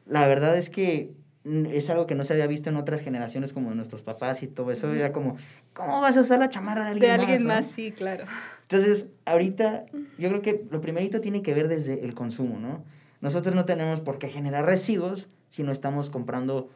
La 0.06 0.28
verdad 0.28 0.58
es 0.58 0.70
que 0.70 1.14
es 1.46 1.90
algo 1.92 2.08
que 2.08 2.16
no 2.16 2.24
se 2.24 2.34
había 2.34 2.48
visto 2.48 2.70
en 2.70 2.76
otras 2.76 3.02
generaciones 3.02 3.54
como 3.54 3.70
de 3.70 3.76
nuestros 3.76 4.02
papás 4.02 4.42
y 4.42 4.48
todo 4.48 4.72
eso. 4.72 4.92
Era 4.94 5.12
como, 5.12 5.38
¿cómo 5.74 6.02
vas 6.02 6.18
a 6.18 6.22
usar 6.22 6.40
la 6.40 6.50
chamarra 6.50 6.86
de 6.86 6.92
alguien 6.92 7.12
De 7.12 7.18
más? 7.18 7.20
alguien 7.20 7.44
no? 7.44 7.54
más, 7.54 7.68
sí, 7.68 7.92
claro. 7.92 8.26
Entonces, 8.64 9.10
ahorita 9.26 9.86
yo 10.18 10.30
creo 10.30 10.42
que 10.42 10.66
lo 10.72 10.82
primerito 10.82 11.22
tiene 11.22 11.44
que 11.44 11.54
ver 11.54 11.68
desde 11.68 12.04
el 12.04 12.16
consumo, 12.16 12.60
¿no? 12.60 12.84
Nosotros 13.22 13.54
no 13.54 13.66
tenemos 13.66 14.02
por 14.02 14.18
qué 14.18 14.28
generar 14.28 14.66
residuos 14.66 15.30
si 15.50 15.62
no 15.62 15.72
estamos 15.72 16.10
comprando 16.10 16.70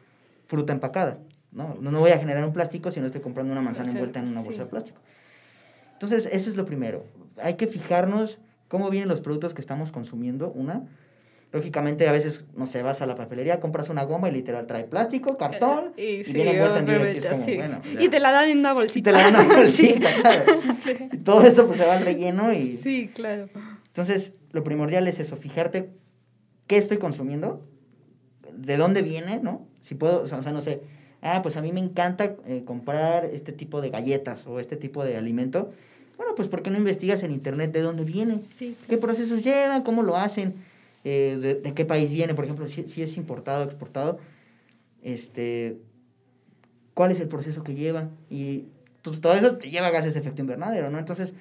fruta 0.46 0.72
empacada, 0.72 1.18
¿no? 1.50 1.76
No, 1.80 1.98
voy 1.98 2.12
a 2.12 2.18
generar 2.18 2.44
un 2.44 2.52
plástico 2.52 2.92
si 2.92 3.00
no 3.00 3.06
estoy 3.06 3.20
comprando 3.20 3.52
una 3.52 3.62
manzana 3.62 3.90
envuelta 3.90 4.20
en 4.20 4.28
una 4.28 4.40
sí. 4.40 4.46
bolsa 4.46 4.64
de 4.64 4.70
plástico. 4.70 5.00
Entonces, 5.94 6.28
eso 6.30 6.48
es 6.48 6.56
lo 6.56 6.64
primero. 6.64 7.04
Hay 7.42 7.54
que 7.54 7.66
fijarnos 7.66 8.40
cómo 8.68 8.88
vienen 8.88 9.08
los 9.08 9.20
productos 9.20 9.52
que 9.52 9.60
estamos 9.60 9.90
consumiendo, 9.90 10.50
una. 10.52 10.84
Lógicamente, 11.52 12.08
a 12.08 12.12
veces, 12.12 12.44
no 12.54 12.66
sé, 12.66 12.82
vas 12.82 13.02
a 13.02 13.06
la 13.06 13.16
papelería, 13.16 13.58
compras 13.58 13.88
una 13.90 14.04
goma 14.04 14.28
y 14.28 14.32
literal 14.32 14.66
trae 14.68 14.84
plástico, 14.84 15.36
cartón, 15.36 15.92
y, 15.96 16.22
sí, 16.22 16.32
viene 16.32 16.52
envuelta 16.52 16.78
en 16.78 16.86
Durex. 16.86 17.14
y 17.14 17.18
es 17.18 17.26
como, 17.26 17.44
sí. 17.44 17.56
bueno. 17.56 17.80
Y 17.98 18.08
te 18.08 18.20
la 18.20 18.30
dan 18.30 18.50
en 18.50 18.58
una 18.58 18.70
Y 18.70 18.74
bolsita. 18.74 19.10
te 19.10 19.16
la 19.16 19.22
dan 19.24 19.36
a 19.36 19.40
una 19.42 19.56
bolsita, 19.56 20.08
claro. 20.20 20.44
Y 21.12 21.16
Todo 21.18 21.42
eso 21.42 21.66
pues 21.66 21.78
se 21.78 21.86
va 21.86 21.94
al 21.94 22.04
relleno 22.04 22.52
y... 22.52 22.76
Sí, 22.76 23.10
claro. 23.12 23.48
Entonces, 23.88 24.34
lo 24.52 24.62
primordial 24.62 25.08
es 25.08 25.18
eso, 25.18 25.36
fijarte 25.36 25.90
qué 26.68 26.76
estoy 26.76 26.98
consumiendo, 26.98 27.66
de 28.56 28.76
dónde 28.76 29.02
viene, 29.02 29.40
¿no? 29.42 29.66
Si 29.80 29.96
puedo, 29.96 30.22
o 30.22 30.26
sea, 30.28 30.52
no 30.52 30.60
sé, 30.60 30.82
ah, 31.20 31.42
pues 31.42 31.56
a 31.56 31.62
mí 31.62 31.72
me 31.72 31.80
encanta 31.80 32.36
eh, 32.46 32.62
comprar 32.64 33.24
este 33.24 33.50
tipo 33.52 33.80
de 33.80 33.90
galletas 33.90 34.46
o 34.46 34.60
este 34.60 34.76
tipo 34.76 35.02
de 35.04 35.16
alimento. 35.16 35.72
Bueno, 36.16 36.34
pues 36.36 36.46
¿por 36.46 36.62
qué 36.62 36.70
no 36.70 36.78
investigas 36.78 37.24
en 37.24 37.32
internet 37.32 37.72
de 37.72 37.80
dónde 37.80 38.04
viene? 38.04 38.44
Sí, 38.44 38.76
¿Qué 38.88 38.98
procesos 38.98 39.42
llevan? 39.42 39.82
¿Cómo 39.82 40.02
lo 40.04 40.16
hacen? 40.16 40.54
Eh, 41.04 41.38
de, 41.40 41.54
de 41.54 41.74
qué 41.74 41.84
país 41.84 42.12
viene? 42.12 42.34
Por 42.34 42.44
ejemplo, 42.44 42.66
si, 42.68 42.88
si 42.88 43.02
es 43.02 43.16
importado 43.16 43.62
o 43.62 43.66
exportado, 43.66 44.18
este, 45.02 45.78
¿cuál 46.94 47.10
es 47.10 47.20
el 47.20 47.28
proceso 47.28 47.62
que 47.62 47.74
lleva? 47.74 48.10
Y 48.28 48.66
pues, 49.02 49.20
todo 49.20 49.34
eso 49.34 49.56
te 49.56 49.70
lleva 49.70 49.90
gases 49.90 50.14
de 50.14 50.20
efecto 50.20 50.42
invernadero, 50.42 50.90
¿no? 50.90 50.98
Entonces, 50.98 51.34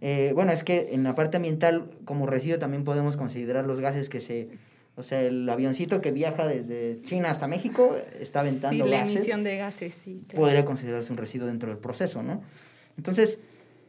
eh, 0.00 0.32
bueno, 0.34 0.52
es 0.52 0.62
que 0.62 0.94
en 0.94 1.04
la 1.04 1.14
parte 1.14 1.38
ambiental, 1.38 1.90
como 2.04 2.26
residuo, 2.26 2.58
también 2.58 2.84
podemos 2.84 3.16
considerar 3.16 3.66
los 3.66 3.80
gases 3.80 4.08
que 4.08 4.20
se... 4.20 4.48
O 4.94 5.02
sea, 5.02 5.22
el 5.22 5.48
avioncito 5.48 6.02
que 6.02 6.12
viaja 6.12 6.46
desde 6.46 7.00
China 7.00 7.30
hasta 7.30 7.48
México 7.48 7.96
está 8.20 8.40
aventando 8.40 8.84
sí, 8.84 8.90
la 8.90 8.98
gases 8.98 9.16
emisión 9.16 9.42
de 9.42 9.56
gases, 9.56 9.94
sí. 9.94 10.22
claro. 10.28 10.42
podría 10.42 10.64
considerarse 10.66 11.10
un 11.12 11.16
residuo 11.16 11.46
dentro 11.46 11.70
del 11.70 11.78
proceso, 11.78 12.22
¿no? 12.22 12.42
Entonces, 12.98 13.38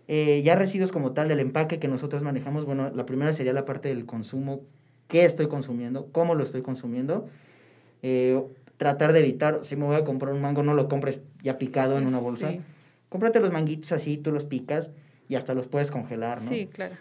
eh, 0.07 0.41
ya 0.45 0.55
residuos 0.55 0.93
como 0.93 1.11
tal 1.11 1.27
del 1.27 1.41
empaque 1.41 1.77
que 1.77 1.89
nosotros 1.89 2.23
manejamos, 2.23 2.65
bueno, 2.65 2.89
la 2.95 3.05
primera 3.05 3.33
sería 3.33 3.51
la 3.51 3.65
parte 3.65 3.89
del 3.89 4.05
consumo, 4.05 4.61
qué 5.13 5.25
estoy 5.25 5.47
consumiendo, 5.47 6.07
cómo 6.11 6.33
lo 6.33 6.41
estoy 6.41 6.63
consumiendo, 6.63 7.29
eh, 8.01 8.43
tratar 8.77 9.13
de 9.13 9.19
evitar, 9.19 9.59
si 9.61 9.75
me 9.75 9.85
voy 9.85 9.95
a 9.95 10.03
comprar 10.03 10.33
un 10.33 10.41
mango, 10.41 10.63
no 10.63 10.73
lo 10.73 10.87
compres 10.87 11.21
ya 11.43 11.59
picado 11.59 11.99
en 11.99 12.07
una 12.07 12.17
bolsa, 12.17 12.49
Sí, 12.49 12.61
cómprate 13.09 13.39
los 13.39 13.51
manguitos 13.51 13.91
así, 13.91 14.17
tú 14.17 14.31
los 14.31 14.43
picas 14.43 14.89
y 15.29 15.35
hasta 15.35 15.53
los 15.53 15.67
puedes 15.67 15.91
congelar, 15.91 16.41
¿no? 16.41 16.49
sí, 16.49 16.65
claro. 16.65 16.95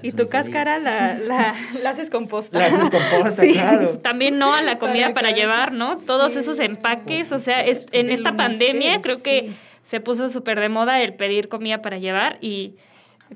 Y 0.00 0.12
tu 0.12 0.28
cáscara 0.28 0.78
la, 0.78 1.18
la, 1.18 1.52
la 1.82 1.90
haces 1.90 2.08
composta. 2.08 2.56
La 2.56 2.66
haces 2.66 2.88
composta, 2.88 3.42
Sí. 3.42 3.52
claro. 3.52 3.98
También 3.98 4.38
no 4.38 4.54
a 4.54 4.62
la 4.62 4.78
comida 4.78 5.12
Para 5.12 5.32
llevar, 5.32 5.72
¿no? 5.72 5.96
Todos 5.98 6.34
Sí, 6.34 6.38
esos 6.38 6.60
empaques, 6.60 7.32
o 7.32 7.40
sea, 7.40 7.64
es- 7.66 7.88
en 7.90 8.10
esta 8.10 8.36
pandemia 8.36 9.02
creo 9.02 9.20
que 9.20 9.46
sí. 9.48 9.56
se 9.84 10.00
puso 10.00 10.28
súper 10.28 10.60
de 10.60 10.68
moda 10.68 11.02
el 11.02 11.14
pedir 11.14 11.48
comida 11.48 11.82
para 11.82 11.98
llevar 11.98 12.38
y 12.40 12.76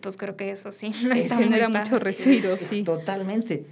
pues 0.01 0.17
creo 0.17 0.37
que 0.37 0.51
eso 0.53 0.71
sí 0.71 0.91
no 1.09 1.15
está 1.17 1.37
genera 1.37 1.69
mucho 1.69 1.99
residuo, 1.99 2.57
sí. 2.57 2.85
Totalmente. 2.85 3.67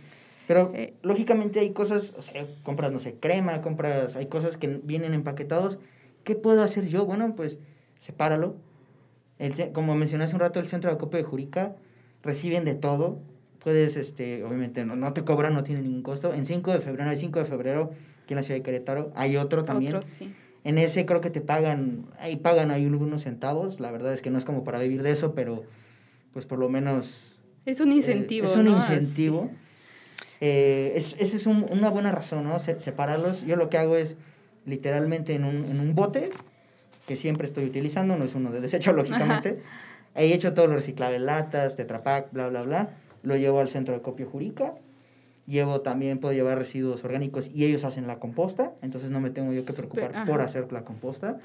Pero 0.49 0.73
Eh. 0.75 0.95
lógicamente 1.03 1.61
hay 1.61 1.71
cosas, 1.71 2.15
o 2.19 2.23
sea, 2.23 2.45
compras, 2.63 2.93
no 2.93 2.99
sé, 2.99 3.15
crema, 3.15 3.61
compras, 3.63 4.17
hay 4.17 4.27
cosas 4.27 4.57
que 4.57 4.81
vienen 4.83 5.15
empaquetados. 5.15 5.79
¿Qué 6.25 6.35
puedo 6.35 6.63
hacer 6.63 6.89
yo? 6.89 7.05
Bueno, 7.07 7.35
pues 7.37 7.59
sepáralo. 7.99 8.57
El 9.39 9.73
como 9.73 9.95
mencioné 9.95 10.25
hace 10.25 10.35
un 10.35 10.41
rato, 10.41 10.61
el 10.61 10.67
centro 10.67 10.91
de 10.91 10.97
acopio 10.97 11.19
de 11.19 11.25
Jurica 11.25 11.75
reciben 12.23 12.65
de 12.65 12.75
todo. 12.75 13.19
Puedes, 13.61 13.97
este, 13.97 14.43
obviamente, 14.45 14.85
no, 14.85 14.97
no 14.97 15.13
te 15.13 15.25
cobran, 15.25 15.55
no 15.55 15.65
tiene 15.65 15.83
ningún 15.83 16.03
costo. 16.03 16.33
En 16.35 16.45
5 16.47 16.73
de 16.73 16.81
febrero, 16.81 17.11
el 17.11 17.17
5 17.17 17.39
de 17.39 17.45
febrero, 17.45 17.91
aquí 18.25 18.35
en 18.35 18.37
la 18.37 18.43
ciudad 18.43 18.59
de 18.59 18.63
Querétaro, 18.63 19.13
hay 19.15 19.37
otro 19.37 19.65
también. 19.65 19.95
Otros, 19.95 20.07
sí. 20.11 20.33
En 20.65 20.79
ese 20.79 21.07
creo 21.07 21.21
que 21.21 21.31
te 21.31 21.41
pagan, 21.41 22.07
ahí 22.21 22.37
pagan 22.37 22.71
ahí 22.71 22.85
algunos 22.87 23.23
centavos. 23.23 23.81
La 23.81 23.91
verdad 23.91 24.13
es 24.13 24.23
que 24.23 24.31
no 24.31 24.39
es 24.39 24.45
como 24.45 24.63
para 24.65 24.79
vivir 24.79 25.03
de 25.03 25.11
eso, 25.11 25.35
pero 25.35 25.65
pues 26.33 26.47
por 26.47 26.59
lo 26.61 26.69
menos 26.69 27.41
Es 27.67 27.81
un 27.81 27.93
incentivo. 27.93 28.47
eh, 28.47 28.51
es 28.51 28.57
un 28.57 28.65
¿no? 28.67 28.77
incentivo. 28.77 29.51
Eh, 30.45 30.95
es, 30.97 31.15
esa 31.21 31.37
es 31.37 31.47
un- 31.47 31.67
una 31.71 31.89
buena 31.89 32.11
razón, 32.11 32.43
¿no? 32.43 32.59
Se- 32.59 32.81
separarlos. 32.81 33.47
Yo 33.47 33.55
lo 33.55 33.71
que 33.71 33.79
hago 33.79 33.95
es 33.97 34.17
literalmente 34.67 35.35
en 35.35 35.45
un, 35.45 35.55
en 35.65 35.79
un 35.79 35.95
bote, 35.95 36.31
que 37.07 37.15
siempre 37.15 37.47
estoy 37.47 37.65
utilizando, 37.67 38.17
no 38.17 38.25
es 38.25 38.35
uno 38.35 38.51
de 38.51 38.61
desecho, 38.61 38.93
lógicamente. 38.93 39.61
He 40.17 40.33
hecho 40.35 40.53
todo 40.53 40.67
lo 40.67 40.75
reciclable, 40.75 41.21
latas, 41.21 41.77
tetrapack, 41.77 42.33
bla, 42.33 42.49
bla, 42.49 42.63
bla. 42.63 42.89
Lo 43.23 43.37
llevo 43.37 43.61
al 43.61 43.69
centro 43.69 43.95
de 43.95 44.03
copio 44.03 44.27
Jurica. 44.29 44.75
Llevo 45.47 45.81
también, 45.81 46.19
puedo 46.19 46.35
llevar 46.35 46.59
residuos 46.59 47.05
orgánicos 47.05 47.49
y 47.55 47.65
ellos 47.65 47.85
hacen 47.85 48.07
la 48.09 48.19
composta, 48.19 48.73
entonces 48.83 49.11
no 49.11 49.21
me 49.21 49.31
tengo 49.31 49.53
yo 49.53 49.65
que 49.65 49.73
preocupar 49.73 50.25
por 50.25 50.41
hacer 50.41 50.73
la 50.73 50.83
composta. 50.85 51.39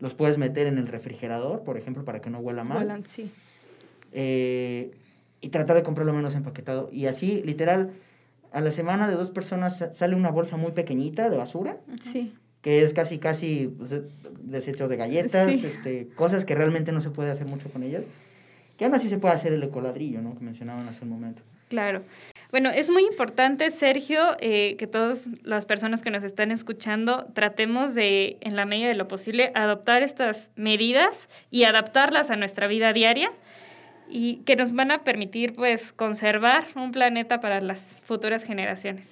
Los 0.00 0.14
puedes 0.14 0.36
meter 0.38 0.66
en 0.66 0.78
el 0.78 0.86
refrigerador, 0.86 1.64
por 1.64 1.76
ejemplo, 1.78 2.04
para 2.04 2.20
que 2.20 2.28
no 2.30 2.38
huela 2.40 2.64
mal 2.64 2.78
Vuelan, 2.78 3.04
sí. 3.06 3.30
eh, 4.12 4.90
y 5.40 5.48
tratar 5.48 5.76
de 5.76 5.82
comprar 5.82 6.06
lo 6.06 6.12
menos 6.12 6.34
empaquetado. 6.34 6.88
Y 6.92 7.06
así, 7.06 7.42
literal, 7.44 7.92
a 8.56 8.60
la 8.62 8.70
semana 8.70 9.06
de 9.06 9.14
dos 9.16 9.30
personas 9.30 9.76
sa- 9.76 9.92
sale 9.92 10.16
una 10.16 10.30
bolsa 10.30 10.56
muy 10.56 10.72
pequeñita 10.72 11.28
de 11.28 11.36
basura, 11.36 11.76
Sí. 12.00 12.32
que 12.62 12.82
es 12.82 12.94
casi, 12.94 13.18
casi 13.18 13.68
pues, 13.76 13.90
de- 13.90 14.02
desechos 14.40 14.88
de 14.88 14.96
galletas, 14.96 15.54
Sí. 15.54 15.66
este, 15.66 16.08
cosas 16.16 16.46
que 16.46 16.54
realmente 16.54 16.90
no 16.90 17.02
se 17.02 17.10
puede 17.10 17.30
hacer 17.30 17.46
mucho 17.46 17.68
con 17.70 17.82
ellas. 17.82 18.02
Que 18.78 18.86
aún 18.86 18.94
así 18.94 19.08
se 19.10 19.18
puede 19.18 19.34
hacer 19.34 19.52
el 19.52 19.62
ecoladrillo, 19.62 20.22
¿no? 20.22 20.34
Que 20.38 20.44
mencionaban 20.44 20.88
hace 20.88 21.04
un 21.04 21.10
momento. 21.10 21.42
Claro. 21.68 22.02
Bueno, 22.50 22.70
es 22.70 22.88
muy 22.88 23.02
importante, 23.04 23.70
Sergio, 23.70 24.36
eh, 24.40 24.76
que 24.78 24.86
todas 24.86 25.26
las 25.42 25.66
personas 25.66 26.00
que 26.00 26.10
nos 26.10 26.24
están 26.24 26.50
escuchando 26.50 27.26
tratemos 27.34 27.94
de, 27.94 28.38
en 28.40 28.56
la 28.56 28.64
medida 28.64 28.88
de 28.88 28.94
lo 28.94 29.08
posible, 29.08 29.50
adoptar 29.54 30.02
estas 30.02 30.50
medidas 30.56 31.28
y 31.50 31.64
adaptarlas 31.64 32.30
a 32.30 32.36
nuestra 32.36 32.68
vida 32.68 32.92
diaria 32.92 33.30
y 34.08 34.38
que 34.38 34.56
nos 34.56 34.72
van 34.72 34.90
a 34.90 35.04
permitir, 35.04 35.52
pues, 35.52 35.92
conservar 35.92 36.66
un 36.74 36.92
planeta 36.92 37.40
para 37.40 37.60
las 37.60 37.80
futuras 37.80 38.44
generaciones. 38.44 39.08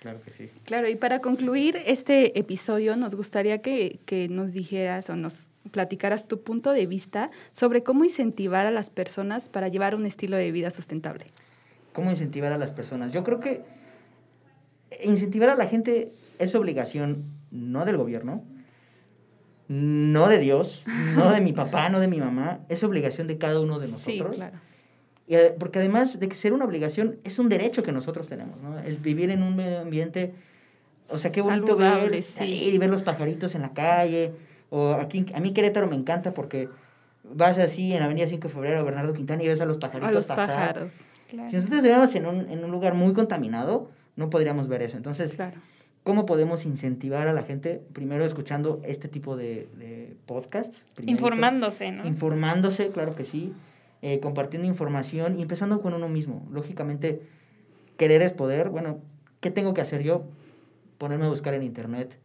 Claro 0.00 0.20
que 0.20 0.32
sí. 0.32 0.50
Claro, 0.64 0.88
y 0.88 0.96
para 0.96 1.20
concluir 1.20 1.78
este 1.86 2.38
episodio, 2.38 2.96
nos 2.96 3.14
gustaría 3.14 3.58
que, 3.58 4.00
que 4.04 4.28
nos 4.28 4.52
dijeras 4.52 5.08
o 5.10 5.16
nos 5.16 5.48
platicaras 5.70 6.26
tu 6.26 6.42
punto 6.42 6.72
de 6.72 6.86
vista 6.86 7.30
sobre 7.52 7.84
cómo 7.84 8.04
incentivar 8.04 8.66
a 8.66 8.72
las 8.72 8.90
personas 8.90 9.48
para 9.48 9.68
llevar 9.68 9.94
un 9.94 10.04
estilo 10.04 10.36
de 10.36 10.50
vida 10.50 10.70
sustentable. 10.70 11.26
¿Cómo 11.92 12.10
incentivar 12.10 12.52
a 12.52 12.58
las 12.58 12.72
personas? 12.72 13.12
Yo 13.12 13.22
creo 13.22 13.38
que 13.38 13.62
incentivar 15.04 15.50
a 15.50 15.54
la 15.54 15.66
gente 15.66 16.12
es 16.38 16.54
obligación 16.54 17.24
no 17.50 17.84
del 17.84 17.96
gobierno, 17.96 18.42
no 19.72 20.28
de 20.28 20.38
Dios, 20.38 20.84
no 21.14 21.30
de 21.30 21.40
mi 21.40 21.52
papá, 21.62 21.88
no 21.88 21.98
de 21.98 22.08
mi 22.08 22.18
mamá, 22.18 22.60
es 22.68 22.84
obligación 22.84 23.26
de 23.26 23.38
cada 23.38 23.58
uno 23.60 23.78
de 23.78 23.88
nosotros. 23.88 24.32
Sí, 24.32 24.36
claro. 24.36 24.58
Y, 25.26 25.36
eh, 25.36 25.54
porque 25.58 25.78
además 25.78 26.20
de 26.20 26.28
que 26.28 26.34
ser 26.34 26.52
una 26.52 26.64
obligación, 26.66 27.16
es 27.24 27.38
un 27.38 27.48
derecho 27.48 27.82
que 27.82 27.90
nosotros 27.92 28.28
tenemos, 28.28 28.60
¿no? 28.60 28.78
El 28.78 28.96
vivir 28.98 29.30
en 29.30 29.42
un 29.42 29.56
medio 29.56 29.80
ambiente, 29.80 30.34
o 31.10 31.16
sea, 31.16 31.32
qué 31.32 31.40
bonito 31.40 31.68
Saludable, 31.68 32.10
ver, 32.10 32.22
sí. 32.22 32.32
salir 32.32 32.74
y 32.74 32.78
ver 32.78 32.90
los 32.90 33.02
pajaritos 33.02 33.54
en 33.54 33.62
la 33.62 33.72
calle, 33.72 34.32
o 34.68 34.92
aquí, 34.92 35.24
a 35.34 35.40
mí 35.40 35.52
Querétaro 35.52 35.86
me 35.86 35.96
encanta 35.96 36.34
porque 36.34 36.68
vas 37.24 37.56
así 37.58 37.92
en 37.94 38.00
la 38.00 38.06
Avenida 38.06 38.26
5 38.26 38.48
de 38.48 38.52
Febrero, 38.54 38.84
Bernardo 38.84 39.14
Quintana, 39.14 39.42
y 39.42 39.48
ves 39.48 39.60
a 39.62 39.64
los 39.66 39.78
pajaritos 39.78 40.08
A 40.08 40.12
los 40.12 40.26
pasar. 40.26 40.48
pájaros. 40.48 40.94
Claro. 41.30 41.48
Si 41.48 41.56
nosotros 41.56 41.80
viviéramos 41.80 42.14
en 42.14 42.26
un, 42.26 42.50
en 42.50 42.62
un 42.64 42.70
lugar 42.70 42.92
muy 42.94 43.14
contaminado, 43.14 43.90
no 44.16 44.28
podríamos 44.28 44.68
ver 44.68 44.82
eso. 44.82 44.98
Entonces, 44.98 45.34
Claro. 45.34 45.58
¿Cómo 46.04 46.26
podemos 46.26 46.64
incentivar 46.66 47.28
a 47.28 47.32
la 47.32 47.42
gente? 47.42 47.80
Primero 47.92 48.24
escuchando 48.24 48.80
este 48.84 49.08
tipo 49.08 49.36
de, 49.36 49.68
de 49.78 50.16
podcasts. 50.26 50.84
primerito. 50.94 51.24
Informándose, 51.26 51.92
¿no? 51.92 52.06
Informándose, 52.06 52.88
claro 52.88 53.14
que 53.14 53.24
sí. 53.24 53.52
eh, 54.02 54.18
compartiendo 54.20 54.66
información 54.66 55.38
y 55.38 55.42
empezando 55.42 55.80
con 55.80 55.94
uno 55.94 56.08
mismo. 56.08 56.46
Lógicamente, 56.50 57.22
querer 57.96 58.22
es 58.22 58.32
poder. 58.32 58.68
Bueno, 58.70 58.98
¿qué 59.40 59.50
tengo 59.50 59.74
que 59.74 59.80
hacer 59.80 60.02
yo? 60.02 60.24
Ponerme 60.98 61.26
a 61.26 61.28
buscar 61.28 61.54
en 61.54 61.62
internet, 61.62 62.18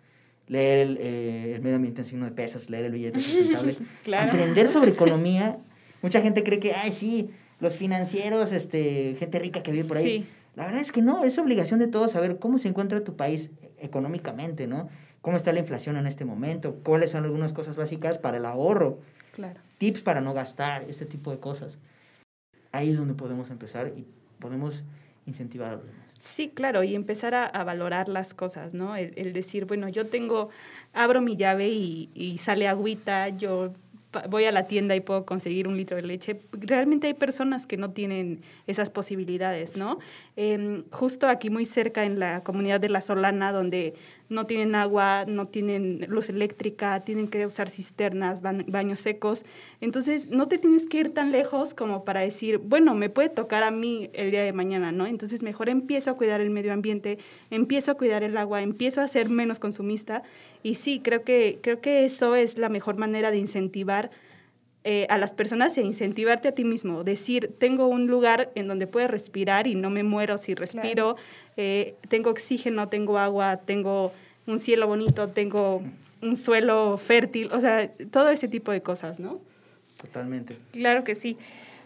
leer 0.48 0.80
el, 0.88 0.98
eh, 1.00 1.54
el 1.56 1.62
medio 1.62 1.76
ambiente 1.76 2.02
en 2.02 2.06
signo 2.08 2.26
de 2.26 2.32
pesos, 2.32 2.70
leer 2.70 2.86
el 2.86 2.92
billete 2.94 3.20
sustentable, 3.20 3.76
Claro. 4.04 4.30
aprender 4.32 4.68
sobre 4.68 4.92
economía. 4.98 5.60
Mucha 6.02 6.22
gente 6.22 6.44
cree 6.44 6.60
que, 6.60 6.74
ay, 6.74 6.92
sí, 6.92 7.30
los 7.60 7.76
financieros, 7.78 8.52
este, 8.52 9.16
gente 9.20 9.40
rica 9.40 9.62
que 9.64 9.72
vive 9.72 9.84
por 9.86 9.98
ahí. 9.98 10.06
Sí. 10.06 10.26
La 10.56 10.66
verdad 10.66 10.82
es 10.82 10.92
que 10.92 11.02
no, 11.04 11.24
es 11.24 11.38
obligación 11.38 11.80
de 11.80 11.88
todos 11.88 12.12
saber 12.12 12.40
cómo 12.40 12.58
se 12.58 12.68
encuentra 12.70 13.04
tu 13.04 13.16
país 13.16 13.52
económicamente, 13.80 14.68
¿no? 14.68 14.90
Cómo 15.22 15.38
está 15.38 15.52
la 15.54 15.60
inflación 15.60 15.98
en 15.98 16.08
este 16.08 16.26
momento, 16.26 16.76
cuáles 16.84 17.12
son 17.12 17.24
algunas 17.26 17.54
cosas 17.54 17.78
básicas 17.78 18.18
para 18.18 18.38
el 18.38 18.46
ahorro, 18.46 19.00
Claro. 19.34 19.60
tips 19.78 20.02
para 20.02 20.22
no 20.22 20.34
gastar, 20.34 20.84
este 20.90 21.06
tipo 21.06 21.32
de 21.32 21.40
cosas. 21.40 21.78
Ahí 22.72 22.90
es 22.92 22.98
donde 22.98 23.14
podemos 23.14 23.50
empezar 23.50 23.94
y 23.96 24.06
podemos 24.40 24.84
incentivar 25.26 25.70
a 25.70 25.76
los 25.78 25.86
demás. 25.86 26.02
Sí, 26.22 26.50
claro, 26.50 26.84
y 26.84 26.96
empezar 26.96 27.36
a, 27.36 27.46
a 27.46 27.64
valorar 27.64 28.10
las 28.10 28.34
cosas, 28.34 28.74
¿no? 28.74 28.96
El, 28.96 29.14
el 29.18 29.34
decir, 29.34 29.66
bueno, 29.66 29.88
yo 29.88 30.08
tengo, 30.08 30.50
abro 30.94 31.22
mi 31.22 31.38
llave 31.38 31.70
y, 31.70 32.10
y 32.14 32.38
sale 32.40 32.68
agüita, 32.68 33.30
yo 33.30 33.72
voy 34.30 34.46
a 34.46 34.52
la 34.52 34.66
tienda 34.66 34.96
y 34.96 35.02
puedo 35.02 35.26
conseguir 35.26 35.68
un 35.68 35.78
litro 35.78 35.98
de 35.98 36.04
leche. 36.04 36.40
Realmente 36.52 37.08
hay 37.08 37.14
personas 37.14 37.68
que 37.68 37.78
no 37.78 37.92
tienen 37.92 38.42
esas 38.66 38.90
posibilidades, 38.90 39.78
¿no? 39.78 40.00
Em, 40.36 40.84
justo 40.92 41.28
aquí 41.28 41.50
muy 41.50 41.66
cerca 41.66 42.06
en 42.06 42.20
la 42.20 42.44
comunidad 42.44 42.80
de 42.80 42.90
La 42.90 43.02
Solana, 43.02 43.52
donde 43.52 43.96
no 44.30 44.46
tienen 44.46 44.76
agua, 44.76 45.26
no 45.28 45.48
tienen 45.48 46.06
luz 46.10 46.30
eléctrica, 46.30 47.02
tienen 47.02 47.28
que 47.28 47.46
usar 47.46 47.70
cisternas, 47.70 48.42
baños 48.42 49.00
secos. 49.00 49.46
Entonces, 49.80 50.28
no 50.28 50.48
te 50.48 50.58
tienes 50.58 50.88
que 50.88 51.00
ir 51.00 51.14
tan 51.14 51.32
lejos 51.32 51.74
como 51.74 52.04
para 52.04 52.22
decir, 52.22 52.58
bueno, 52.58 52.94
me 52.96 53.10
puede 53.10 53.30
tocar 53.30 53.64
a 53.64 53.72
mí 53.72 54.10
el 54.14 54.32
día 54.32 54.44
de 54.44 54.54
mañana, 54.54 54.92
¿no? 54.92 55.06
Entonces, 55.06 55.44
mejor 55.44 55.70
empiezo 55.70 56.12
a 56.12 56.18
cuidar 56.18 56.42
el 56.42 56.50
medio 56.50 56.74
ambiente, 56.74 57.20
empiezo 57.50 57.92
a 57.92 57.96
cuidar 57.96 58.24
el 58.24 58.38
agua, 58.38 58.62
empiezo 58.62 59.02
a 59.02 59.08
ser 59.08 59.30
menos 59.30 59.60
consumista. 59.60 60.24
Y 60.64 60.76
sí, 60.76 61.00
creo 61.04 61.24
que, 61.24 61.60
creo 61.62 61.80
que 61.80 62.06
eso 62.06 62.36
es 62.36 62.58
la 62.58 62.70
mejor 62.70 62.98
manera 62.98 63.32
de 63.32 63.38
incentivar 63.38 64.12
eh, 64.90 65.06
a 65.10 65.18
las 65.18 65.34
personas 65.34 65.78
e 65.78 65.82
incentivarte 65.82 66.48
a 66.48 66.54
ti 66.54 66.64
mismo. 66.64 67.04
Decir, 67.04 67.54
tengo 67.60 67.88
un 67.88 68.08
lugar 68.08 68.54
en 68.56 68.70
donde 68.70 68.88
puedo 68.88 69.06
respirar 69.10 69.68
y 69.68 69.76
no 69.76 69.90
me 69.90 70.02
muero 70.02 70.38
si 70.38 70.56
respiro. 70.56 71.18
eh, 71.58 71.96
tengo 72.08 72.30
oxígeno, 72.30 72.88
tengo 72.88 73.18
agua, 73.18 73.58
tengo 73.58 74.14
un 74.46 74.62
cielo 74.62 74.88
bonito, 74.88 75.28
tengo 75.28 75.82
un 76.22 76.38
suelo 76.38 76.98
fértil. 76.98 77.50
O 77.52 77.60
sea, 77.60 77.92
todo 78.12 78.30
ese 78.30 78.48
tipo 78.48 78.72
de 78.72 78.82
cosas, 78.82 79.20
¿no? 79.20 79.42
Totalmente. 80.02 80.58
Claro 80.72 81.04
que 81.04 81.16
sí. 81.16 81.38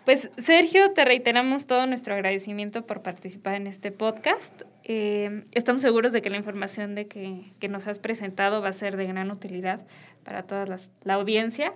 Pues 0.05 0.29
Sergio, 0.37 0.91
te 0.91 1.03
reiteramos 1.03 1.65
todo 1.65 1.87
nuestro 1.87 2.13
agradecimiento 2.13 2.85
por 2.85 3.01
participar 3.01 3.55
en 3.55 3.65
este 3.65 3.91
podcast. 3.91 4.61
Eh, 4.84 5.44
estamos 5.54 5.82
seguros 5.82 6.12
de 6.12 6.22
que 6.22 6.30
la 6.30 6.38
información 6.38 6.96
de 6.96 7.08
que, 7.08 7.52
que 7.60 7.67
nos 7.67 7.88
has 7.88 8.00
presentado 8.00 8.62
va 8.62 8.70
a 8.70 8.74
ser 8.74 8.98
de 8.98 9.06
gran 9.06 9.30
utilidad 9.32 9.82
para 10.24 10.44
toda 10.44 10.65
las- 10.65 10.89
la 11.04 11.15
audiencia. 11.15 11.74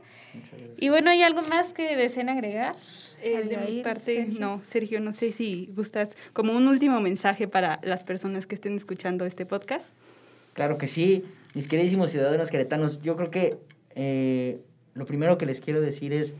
Y 0.79 0.89
bueno, 0.89 1.11
¿hay 1.11 1.21
algo 1.21 1.41
más 1.43 1.73
que 1.73 1.95
deseen 1.95 2.29
agregar? 2.29 2.75
Eh, 3.21 3.43
de 3.43 3.57
mi 3.57 3.81
parte, 3.83 4.15
Sergio. 4.23 4.39
no, 4.39 4.61
Sergio, 4.63 4.99
no 5.01 5.13
sé 5.13 5.31
si 5.31 5.69
gustas 5.75 6.15
como 6.33 6.53
un 6.53 6.67
último 6.67 6.99
mensaje 6.99 7.47
para 7.47 7.79
las 7.83 8.03
personas 8.03 8.45
que 8.47 8.55
estén 8.55 8.75
escuchando 8.75 9.25
este 9.25 9.45
podcast. 9.45 9.93
Claro 10.53 10.77
que 10.77 10.87
sí, 10.87 11.23
mis 11.53 11.67
queridísimos 11.67 12.11
ciudadanos 12.11 12.49
queretanos, 12.51 13.01
yo 13.01 13.15
creo 13.15 13.29
que 13.31 13.57
eh, 13.95 14.59
lo 14.93 15.05
primero 15.05 15.37
que 15.37 15.45
les 15.45 15.61
quiero 15.61 15.81
decir 15.81 16.11
es 16.13 16.33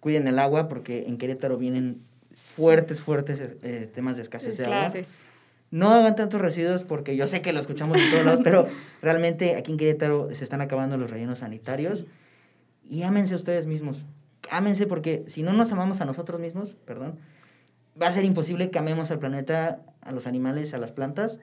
cuiden 0.00 0.26
el 0.28 0.38
agua 0.38 0.68
porque 0.68 1.04
en 1.06 1.18
Querétaro 1.18 1.56
vienen 1.56 2.00
fuertes, 2.32 3.00
fuertes 3.00 3.40
eh, 3.62 3.90
temas 3.94 4.16
de 4.16 4.22
escasez 4.22 4.56
de 4.58 4.64
agua. 4.66 4.92
No 5.76 5.90
hagan 5.90 6.16
tantos 6.16 6.40
residuos 6.40 6.84
porque 6.84 7.16
yo 7.16 7.26
sé 7.26 7.42
que 7.42 7.52
lo 7.52 7.60
escuchamos 7.60 7.98
en 7.98 8.10
todos 8.10 8.24
lados, 8.24 8.40
pero 8.42 8.66
realmente 9.02 9.56
aquí 9.56 9.72
en 9.72 9.78
Querétaro 9.78 10.28
se 10.32 10.44
están 10.44 10.60
acabando 10.60 10.96
los 10.96 11.10
rellenos 11.10 11.40
sanitarios. 11.40 12.00
Sí. 12.00 12.06
Y 12.88 13.02
ámense 13.02 13.34
ustedes 13.34 13.66
mismos. 13.66 14.06
Ámense 14.50 14.86
porque 14.86 15.24
si 15.26 15.42
no 15.42 15.52
nos 15.52 15.72
amamos 15.72 16.00
a 16.00 16.04
nosotros 16.04 16.40
mismos, 16.40 16.76
perdón, 16.84 17.18
va 18.00 18.06
a 18.08 18.12
ser 18.12 18.24
imposible 18.24 18.70
que 18.70 18.78
amemos 18.78 19.10
al 19.10 19.18
planeta, 19.18 19.80
a 20.02 20.12
los 20.12 20.26
animales, 20.26 20.72
a 20.72 20.78
las 20.78 20.92
plantas. 20.92 21.40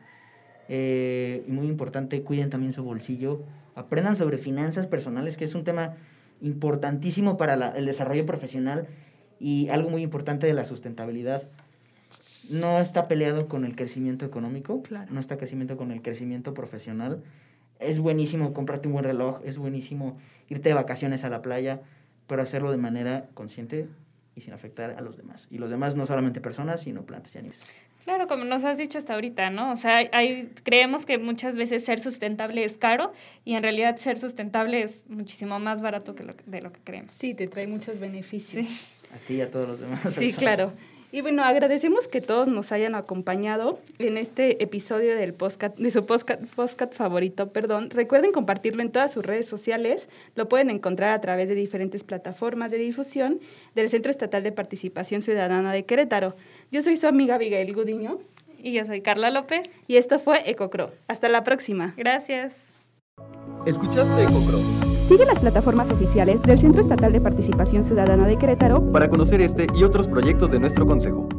Eh, 0.69 1.43
y 1.47 1.51
muy 1.51 1.67
importante, 1.67 2.21
cuiden 2.23 2.49
también 2.49 2.71
su 2.71 2.83
bolsillo. 2.83 3.43
Aprendan 3.75 4.15
sobre 4.15 4.37
finanzas 4.37 4.87
personales, 4.87 5.35
que 5.37 5.43
es 5.45 5.53
un 5.55 5.63
tema 5.63 5.95
importantísimo 6.41 7.37
para 7.37 7.55
la- 7.55 7.69
el 7.69 7.85
desarrollo 7.85 8.25
profesional 8.25 8.87
y 9.39 9.69
algo 9.69 9.89
muy 9.89 10.01
importante 10.01 10.47
de 10.47 10.53
la 10.53 10.63
sustentabilidad. 10.65 11.43
No 12.49 12.79
está 12.79 13.07
peleado 13.07 13.47
con 13.47 13.65
el 13.65 13.75
crecimiento 13.75 14.25
económico, 14.25 14.81
Claro. 14.83 15.11
no 15.11 15.19
está 15.19 15.37
crecimiento 15.37 15.77
con 15.77 15.91
el 15.91 16.01
crecimiento 16.01 16.53
profesional. 16.53 17.23
Es 17.79 17.99
buenísimo 17.99 18.53
comprarte 18.53 18.87
un 18.87 18.93
buen 18.93 19.05
reloj, 19.05 19.41
es 19.45 19.57
buenísimo 19.57 20.17
irte 20.49 20.69
de 20.69 20.75
vacaciones 20.75 21.23
a 21.23 21.29
la 21.29 21.41
playa, 21.41 21.81
pero 22.27 22.41
hacerlo 22.41 22.71
de 22.71 22.77
manera 22.77 23.27
consciente 23.33 23.87
y 24.35 24.41
sin 24.41 24.53
afectar 24.53 24.91
a 24.91 25.01
los 25.01 25.17
demás. 25.17 25.47
Y 25.51 25.57
los 25.57 25.69
demás 25.69 25.95
no 25.95 26.05
solamente 26.05 26.41
personas, 26.41 26.81
sino 26.81 27.03
plantas 27.05 27.35
y 27.35 27.39
animales. 27.39 27.61
Claro, 28.03 28.27
como 28.27 28.43
nos 28.43 28.65
has 28.65 28.77
dicho 28.77 28.97
hasta 28.97 29.13
ahorita, 29.13 29.49
¿no? 29.49 29.71
O 29.71 29.75
sea, 29.77 29.97
hay- 29.97 30.09
hay, 30.11 30.51
creemos 30.63 31.05
que 31.05 31.17
muchas 31.17 31.55
veces 31.55 31.85
ser 31.85 32.01
sustentable 32.01 32.65
es 32.65 32.77
caro 32.77 33.13
y 33.45 33.53
en 33.53 33.63
realidad 33.63 33.95
ser 33.97 34.19
sustentable 34.19 34.81
es 34.83 35.05
muchísimo 35.09 35.57
más 35.59 35.81
barato 35.81 36.13
que 36.13 36.23
lo, 36.23 36.33
de 36.45 36.61
lo 36.61 36.71
que 36.73 36.81
creemos. 36.83 37.13
Sí, 37.13 37.33
te 37.33 37.47
trae 37.47 37.67
muchos 37.67 37.99
beneficios. 38.01 38.65
Sí. 38.67 38.85
A 39.13 39.17
ti 39.25 39.35
y 39.35 39.41
a 39.41 39.49
todos 39.51 39.67
los 39.69 39.79
demás. 39.79 40.01
Sí, 40.01 40.09
personas. 40.31 40.35
claro. 40.37 40.73
Y 41.13 41.21
bueno, 41.21 41.43
agradecemos 41.43 42.07
que 42.07 42.21
todos 42.21 42.47
nos 42.47 42.71
hayan 42.71 42.95
acompañado 42.95 43.77
en 43.99 44.17
este 44.17 44.63
episodio 44.63 45.15
del 45.15 45.35
podcast, 45.35 45.77
de 45.77 45.91
su 45.91 46.07
podcast, 46.07 46.41
podcast 46.55 46.91
favorito, 46.91 47.53
perdón. 47.53 47.91
Recuerden 47.91 48.31
compartirlo 48.31 48.81
en 48.81 48.91
todas 48.91 49.11
sus 49.13 49.23
redes 49.23 49.45
sociales. 49.47 50.09
Lo 50.33 50.49
pueden 50.49 50.71
encontrar 50.71 51.13
a 51.13 51.21
través 51.21 51.47
de 51.47 51.53
diferentes 51.53 52.03
plataformas 52.03 52.71
de 52.71 52.79
difusión 52.79 53.39
del 53.75 53.89
Centro 53.89 54.09
Estatal 54.09 54.41
de 54.41 54.51
Participación 54.53 55.21
Ciudadana 55.21 55.71
de 55.71 55.85
Querétaro. 55.85 56.35
Yo 56.71 56.81
soy 56.81 56.97
su 56.97 57.05
amiga 57.05 57.35
Abigail 57.35 57.75
Gudiño 57.75 58.17
Y 58.57 58.71
yo 58.71 58.83
soy 58.83 59.01
Carla 59.01 59.29
López. 59.29 59.69
y 59.85 59.97
esto 59.97 60.17
fue 60.17 60.49
Ecocro. 60.49 60.89
Hasta 61.07 61.29
la 61.29 61.43
próxima. 61.43 61.93
Gracias. 61.95 62.69
¿Escuchaste 63.67 64.23
Ecocro? 64.23 64.92
Sigue 65.13 65.25
las 65.27 65.37
plataformas 65.37 65.91
oficiales 65.91 66.41
del 66.41 66.57
Centro 66.57 66.81
Estatal 66.81 67.13
de 67.13 67.21
Participación 67.21 67.83
Ciudadana 67.83 68.25
de 68.25 68.35
Querétaro 68.35 68.91
Para 68.91 69.11
conocer 69.11 69.41
este 69.41 69.67
y 69.75 69.83
otros 69.83 70.07
proyectos 70.07 70.49
de 70.49 70.59
nuestro 70.59 70.87
consejo. 70.87 71.29